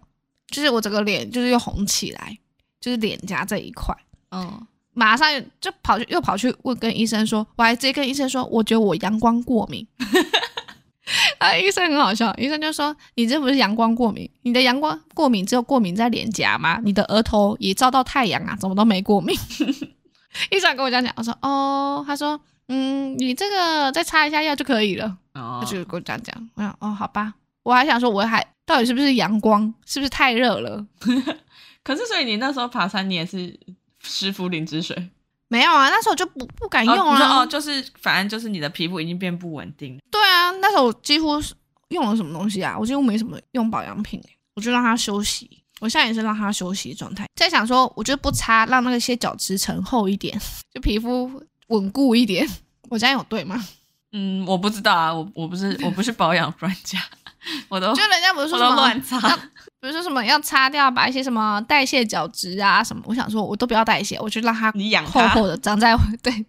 [0.50, 2.38] 就是我整个脸就是又红起来，
[2.82, 3.96] 就是脸颊这一块。
[4.32, 5.26] 嗯，马上
[5.62, 9.88] 就跑去又跑去问跟医生说，我还直接跟医生说，我觉得我阳光过敏。
[11.40, 16.82] 啊，医生很好笑，医生就说你这不是阳光过敏，你的阳光过敏只有过敏在脸颊吗？
[16.84, 19.34] 你的额头也照到太阳啊，怎么都没过敏？
[20.52, 25.18] 医生跟我这样讲，我说哦，他说嗯，你这个再擦一下药就可以了。
[25.34, 30.86] 哦，他就跟我这样讲，我想哦，好吧，我还想说，我还到底是不是阳光，是不是太热了？
[31.84, 33.60] 可是，所以你那时候爬山，你也是
[34.02, 35.10] 湿敷灵芝水？
[35.48, 37.38] 没有啊，那时候就不不敢用啊。
[37.38, 40.00] 哦，哦，就是反正就是你的皮肤已经变不稳定。
[40.10, 41.40] 对啊，那时候我几乎
[41.90, 42.76] 用了什么东西啊？
[42.80, 44.20] 我几乎没什么用保养品，
[44.56, 45.62] 我就让它休息。
[45.82, 50.40] 我现在也是让它休息状态，在想说，我就不擦，让那个些角质层厚一点，
[50.74, 52.48] 就皮肤稳固一点。
[52.90, 53.64] 我这样有对吗？
[54.14, 57.00] 嗯，我不知道啊，我我不是我不是保养专家，
[57.68, 59.20] 我都就人家不是说什么乱擦，
[59.82, 66.46] 比如说什么要擦掉，把一些什么代谢角质啊什么，我想说我都不要代谢，我就让它你养厚厚的长在对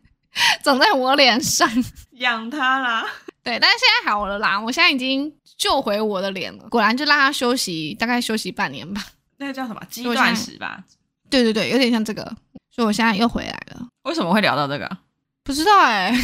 [0.63, 1.69] 长在我脸上
[2.13, 3.05] 养它啦。
[3.43, 9.03] 对，但是现在好了啦，我现在已经救回我的脸了，果然就让它休息，大概休息半年吧。
[9.39, 9.83] 那个叫什么？
[9.91, 10.83] 肌断食吧？
[11.29, 12.23] 对对对，有点像这个，
[12.71, 13.89] 所以我现在又回来了。
[14.03, 14.99] 为什么会聊到这个？
[15.43, 16.19] 不知道哎、欸，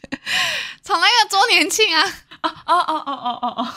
[0.82, 2.02] 从那个周年庆啊！
[2.42, 3.74] 哦哦哦哦哦哦哦！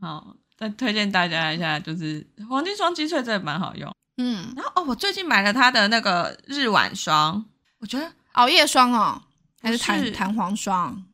[0.00, 3.92] 好，再推荐大家一下，就是黄金双击萃，真的蛮好用。
[4.16, 7.44] 嗯，然后哦，我最近买了它的那个日晚霜，
[7.78, 9.22] 我觉得熬夜霜哦，
[9.62, 11.04] 还是弹弹簧霜？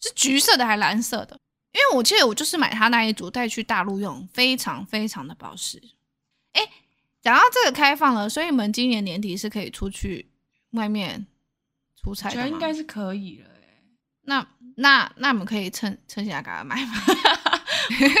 [0.00, 1.38] 是橘色的还是蓝色的？
[1.72, 5.82] 因为我记得我就是买它那一组带去大陆用，非常非常的保湿。
[7.24, 10.30] 哎，讲到这个开放了，所以你们今年年底是可以出去
[10.72, 11.26] 外面
[12.00, 12.42] 出差的吗？
[12.42, 13.50] 觉得应该是可以了。
[14.26, 14.46] 那
[14.76, 16.94] 那那你们可以趁趁现在赶快买吗？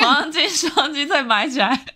[0.02, 1.86] 黄金双击再买起来。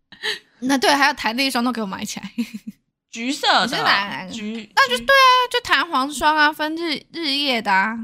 [0.60, 2.32] 那对，还有弹力霜都给我买起来。
[3.10, 7.96] 橘色的，是橘，那就对啊，就弹簧霜啊，分日日夜的啊。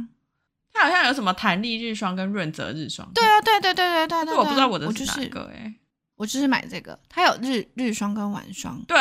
[0.73, 3.11] 它好像有什么弹力日霜跟润泽日霜。
[3.15, 4.35] 对啊，对对对对对对。
[4.35, 5.75] 我不知道我的是哪个哎。
[6.17, 8.81] 我就是买这个，它有日日霜跟晚霜。
[8.87, 8.97] 对，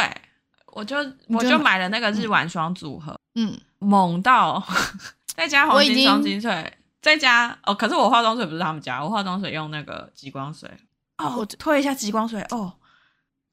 [0.67, 0.97] 我就
[1.27, 4.61] 我就买了那个日晚霜组合，嗯，猛到
[5.35, 7.73] 再加黄金双精粹，再加哦。
[7.73, 10.69] 可是我化妆水不是他们家，我化妆水用那个极光水。
[11.17, 12.73] 哦，我推一下极光水哦，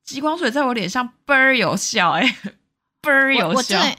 [0.03, 2.37] 极光水在我脸上倍儿有效哎，
[3.03, 3.49] 倍儿有效。
[3.49, 3.97] 我，我真的，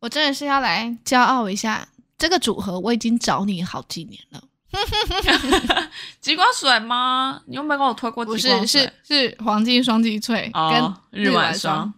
[0.00, 1.86] 我真的是要来骄傲一下，
[2.18, 4.42] 这个组合我已经找你好几年了。
[6.20, 7.40] 极光水吗？
[7.46, 8.60] 你有没有跟我推过极光水？
[8.60, 11.92] 不是，是是黄金双击萃跟日晚霜。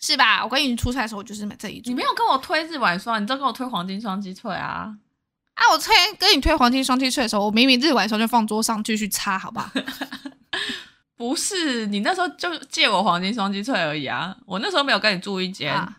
[0.00, 0.44] 是吧？
[0.44, 1.90] 我跟你出差的时候，我就是买这一组。
[1.90, 4.94] 你没有跟我推日晚霜，你都跟我推黄金双击萃啊！
[5.54, 9.70] 啊，我推跟你推黄金双击萃的时候，我明明日晚霜就放桌上继续擦，好不好？
[11.16, 14.36] 不是，你那时候就借我黄金双击萃而已啊！
[14.46, 15.74] 我那时候没有跟你住一间。
[15.74, 15.96] 啊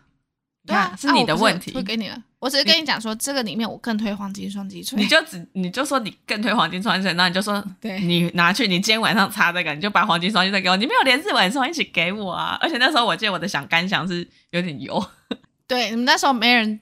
[0.66, 1.72] 对啊，是你的问题。
[1.74, 4.96] 会给你了，我只是跟你讲说，这个里面我更推黄金双击萃。
[4.96, 12.56] 你就只你就说你更推黄金双击萃，那你就说，对，你拿去，你今天晚上擦这个，你就把黄金双击萃给我，你没有连日晚霜一起给我啊！
[12.60, 15.06] 而且那时候我记得我的想干想是有点油。
[15.68, 16.80] 对，你们那时候没人。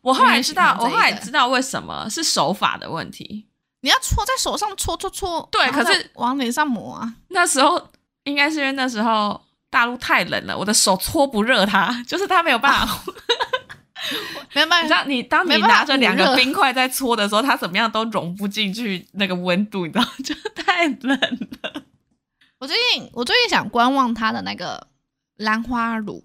[0.00, 3.46] 我后来知道，我后来知道为什么是手法的问题。
[3.80, 7.14] 你要搓在手上搓搓搓，对，可是往脸上抹啊。
[7.28, 7.90] 那时候
[8.22, 9.38] 应该是因为那时候
[9.68, 13.02] 大陆太冷了，我的手搓不热它，就是它没有办法。
[14.54, 21.18] 没有办法，你知道，你当你拿着两个冰块在搓的时候，它怎么样都融不进去那个温度，你知道，就太冷
[21.62, 21.82] 了。
[22.58, 24.86] 我最近我最近想观望它的那个
[25.36, 26.24] 兰花乳，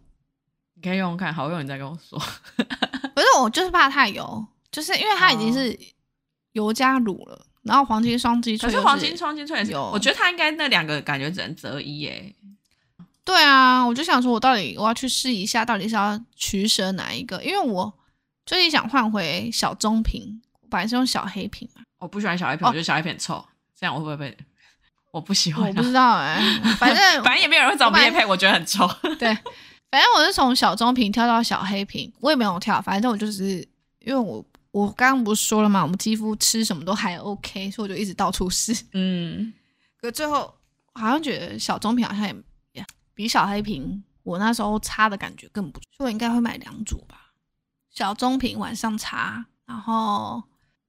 [0.75, 2.17] 你可以用用看，好用你再跟我说。
[3.13, 5.77] 不是，我就是怕太油，就是因为它已经是
[6.53, 12.33] 油加乳了，然后黄金双击萃，可是黄金双击萃有，我觉得它应该那两个感觉只能择一耶。
[13.29, 17.39] 对啊，我就想说，我到底我要去试一下，到底是要取舍哪一个？
[17.43, 17.93] 因为我
[18.43, 21.83] 最近想换回小棕瓶，我本来是用小黑瓶嘛。
[21.99, 23.45] 我不喜欢小黑瓶，哦、我觉得小黑瓶很臭，
[23.79, 24.35] 这样我会不会被？
[25.13, 25.67] 我不喜欢。
[25.67, 28.87] 我不知道哎、欸，反正 反正也没有人会找我业配，我觉得很臭。
[29.19, 29.31] 对，
[29.91, 33.57] 反正我是从小棕瓶跳到小黑瓶，我也没有跳，反正我就是
[33.99, 38.75] 因为我我刚刚不是说了嘛，我们肌肤吃什么都还 OK，所以我就一直到处试。
[38.93, 39.53] 嗯，
[40.01, 40.51] 可最后
[40.93, 42.35] 好像觉得小棕瓶好像也。
[43.19, 47.33] 比小黑瓶，我那时候擦的感觉更不错，所以我应该会买两组吧。
[47.89, 50.41] 小棕瓶晚上擦，然后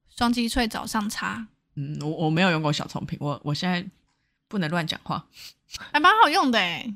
[0.09, 1.45] 双击萃早上擦。
[1.75, 3.85] 嗯，我我没有用过小棕瓶，我我现在
[4.47, 5.27] 不能乱讲话，
[5.91, 6.95] 还蛮好用的诶，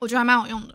[0.00, 0.74] 我觉得还蛮好用的。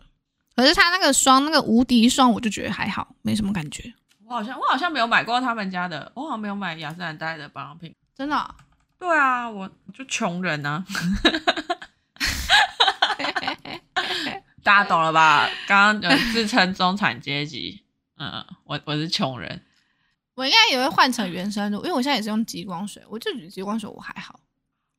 [0.56, 3.92] 可是它那个霜，那个无敌霜，我就觉得还好，没什么感觉。
[4.24, 8.48] 我好像我好像没有买过他们家的，我好像没有买雅诗兰黛的保养品，真的哦？
[8.98, 10.82] 对啊，我就穷人啊。
[14.62, 15.48] 大家懂了吧？
[15.66, 17.82] 刚刚自称中产阶级，
[18.18, 19.62] 嗯，我我是穷人，
[20.34, 24.38] 我应该也会换成原生露，因为我现在也是用极光水，我就觉得极光水我还好，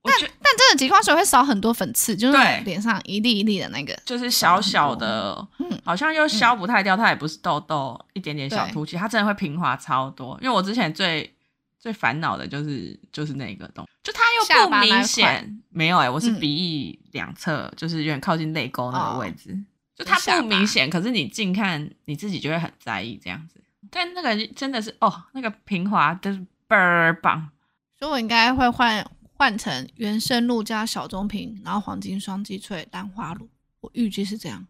[0.03, 10.37] 但但真的极光水会少很多粉刺，就是脸上一粒一粒的那个，就是小小的，嗯，好像又消不太掉，它也不是痘痘，一点点小凸起，它真的会平滑超多。
[10.41, 11.33] 因为我之前最
[11.81, 19.65] 最烦恼的就是就是那个东西，就它又不明显，没有哎、欸，我是鼻翼两侧，就是有点靠近泪沟那个位置，哦、
[19.95, 23.59] 就它不明显，可是你近看你自己就会很在意这样子。
[23.89, 27.49] 但那个真的是哦，那个平滑就是倍儿棒，
[27.97, 29.03] 所以我应该会换
[29.33, 34.67] 换成原生露加小棕瓶，然后黄金双击萃兰花露，我预计是这样。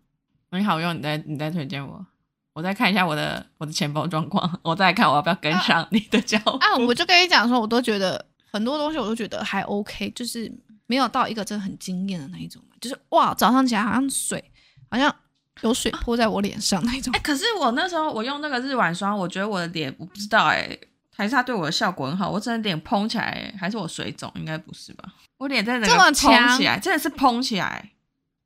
[0.51, 2.05] 你好用，你再你再推荐我。
[2.53, 6.51] 我再看一下我的我的钱包状况，我再来看我要不要跟上你的脚步。
[6.57, 10.51] 啊，我就跟你讲说，我都觉得很多东西我都觉得还 OK，就是
[10.85, 14.43] 没有到一个真的很惊艳的那一种，就是哇，早上起来好像水
[14.89, 15.13] 好像
[15.61, 17.13] 有水泼在我脸上那种。
[17.13, 20.79] 哎、欸，可是我那时候我用那个日晚霜，我觉得我的脸我不知道哎、欸，
[21.15, 24.29] 还是它对我的效果很好，我真的脸嘭起来、欸，还是我水肿？
[24.35, 25.05] 应该不是吧？
[25.37, 26.13] 我脸在那个嘭
[26.57, 27.91] 起来，真的是嘭起来。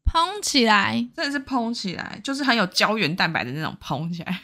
[0.06, 4.32] 膨起来，真的是蓬起来，就是很有胶原蛋白的那种蓬起来。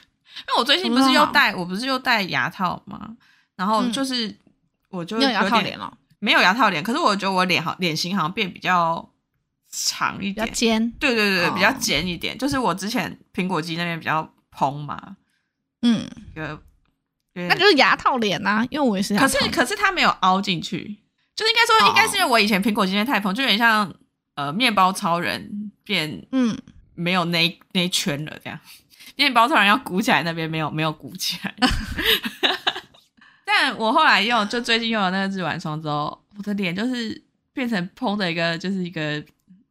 [0.48, 3.16] 因为我最近不是又戴，我不是又戴牙套吗？
[3.56, 4.38] 然后就是，嗯、
[4.90, 6.82] 我就有牙套脸了，没有牙套脸。
[6.82, 9.08] 可是我觉得我脸好，脸型好像变比较
[9.70, 10.92] 长一点，比较尖。
[11.00, 12.34] 对对对，比较尖一点。
[12.34, 15.18] 哦、就是我之前苹果肌那边比较蓬嘛，
[15.82, 16.10] 嗯，
[17.34, 18.68] 那就是牙套脸呐、啊。
[18.70, 20.98] 因为我也是，可是可是它没有凹进去，
[21.36, 23.94] 就是应该说，应该是因为我以前苹果肌那边太蓬，就有点像。
[24.42, 26.58] 呃，面包超人变嗯，
[26.96, 28.60] 没有那那一圈了，这样。
[29.16, 31.54] 面包超人要鼓起来，那边没有没有鼓起来。
[33.46, 37.24] 但我后来用，就最近用了那个日晚霜之后，我的脸就是
[37.54, 39.24] 变成蓬的一个，就是一个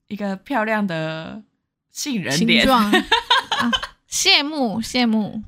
[0.07, 1.43] 一个漂亮的
[1.91, 2.65] 杏仁脸。
[2.71, 2.93] 啊、
[4.09, 5.43] 羡慕羡慕，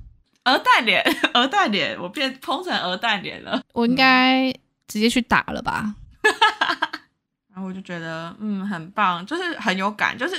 [0.45, 1.05] 鹅蛋脸，
[1.35, 3.63] 鹅蛋脸，我变蓬成鹅蛋脸了。
[3.73, 4.53] 我应该
[4.89, 5.95] 直接去打了吧。
[7.55, 10.35] 然后我就觉得，嗯，很棒，就是很有感，就是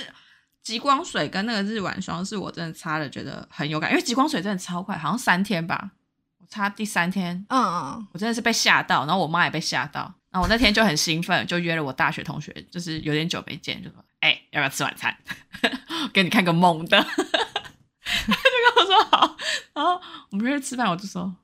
[0.61, 5.91] 极光水跟那个日晚霜是我真的擦了觉得很有感，因为极光水真的超快，好像三天吧，
[6.39, 10.01] 我擦第三天，嗯嗯，我真的是被吓到，然后我妈也被吓到，
[10.31, 15.15] 然后我那天就很兴奋，就约了我大学同学，就是有点久没见，就说，哎、欸，要不要吃晚餐？
[16.11, 19.37] 给你看个猛的， 他就跟我说好，
[19.73, 20.01] 然后
[20.31, 21.35] 我们约吃饭，我就说，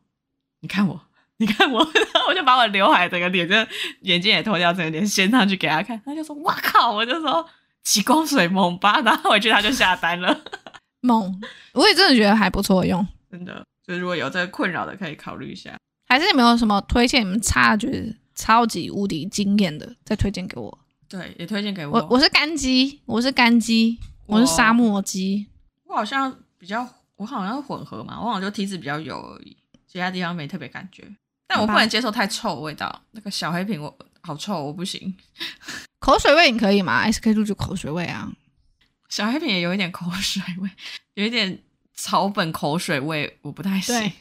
[0.62, 1.00] 你看我。
[1.40, 1.80] 你看我，
[2.28, 3.56] 我就把我刘海整个脸，就
[4.02, 6.00] 眼镜也脱掉，整个脸掀上去给他看。
[6.06, 7.46] 他就说：“哇靠！”我就说
[7.84, 10.42] ：“起光水猛吧。”然后回去他就下单了。
[11.02, 11.42] 猛，
[11.74, 13.66] 我也真的觉得还不错用，真的。
[13.88, 15.76] 就如果有这个困扰的，可以考虑一下。
[16.08, 17.22] 还是你们有什么推荐？
[17.22, 20.78] 你们差觉得超级无敌惊艳的，再推荐给我。
[21.08, 21.94] 对，也推荐给我。
[21.94, 25.48] 我我是干肌，我是干肌，我是沙漠肌。
[25.86, 26.86] 我好像比较，
[27.16, 29.56] 我好像是混合嘛，我好像就体质比较油而已，
[29.88, 31.04] 其他地方没特别感觉。
[31.50, 35.14] 但我不能接受太臭的味道，那个小黑瓶我好臭，我不行。
[36.00, 38.32] 口水味你可以吗？SK two 就口水味啊。
[39.10, 40.70] 小黑瓶也有一点口水味，
[41.16, 41.64] 有一点
[41.96, 44.12] 草本口水味，我不太行。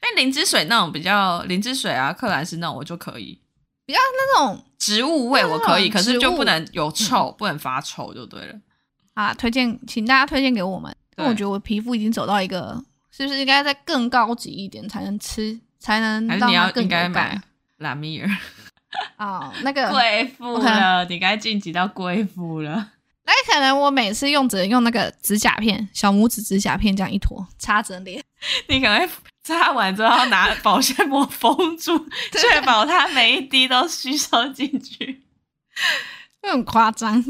[0.00, 3.38] 但灵芝水那种比较灵芝水啊，克兰斯那种我就可以。
[3.84, 8.54] 比较那种植物味我可以，可是就不能有臭，嗯、不能发臭就对了。
[9.12, 10.94] 啊，推荐，请大家推荐给我们。
[11.18, 16.62] 因为我觉得我皮肤已经走到一个，是不是应该再更高级一点才能吃，才能让它更有感？
[16.62, 17.42] 还是你要应该买
[17.78, 18.28] 拉米尔？
[19.18, 22.92] 哦，那个贵妇了，你该晋级到贵妇了。
[23.24, 28.24] 那可能我每次用只能用那个指甲片，小拇指指甲片这样一坨擦着脸，
[28.68, 29.08] 你可能
[29.42, 35.22] 擦完之后要拿保鲜膜封住， 确保它每一滴都吸收进去，
[36.40, 37.22] 会很夸张。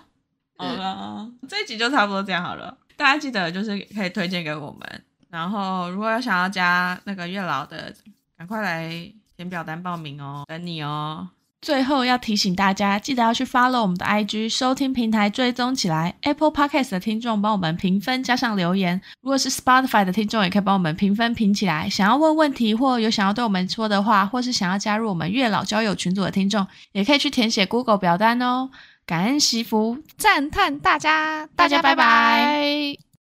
[0.58, 2.76] 好了，这一集就差不多这样好了。
[2.94, 7.92] 大家记得就是可以推荐给我们，然后如果要想要加那个月老的，
[8.38, 11.28] 赶快来填表单报名哦，等你哦。
[11.62, 16.14] 最后要提醒大家，记得要去 follow 我们的 IG，收听平台追踪起来。
[16.20, 21.88] Apple Podcast 的听众帮我们评分加上留言，如果是 Spotify 的听众，也可以帮我们评分评起来。
[21.90, 28.70] 想要问问题或有想要对我们说的话，或是想要加入我们月老交友群组的听众，也可以去填写 Google 表单哦。
[29.04, 33.05] 感恩惜福，赞叹大家，大家拜拜。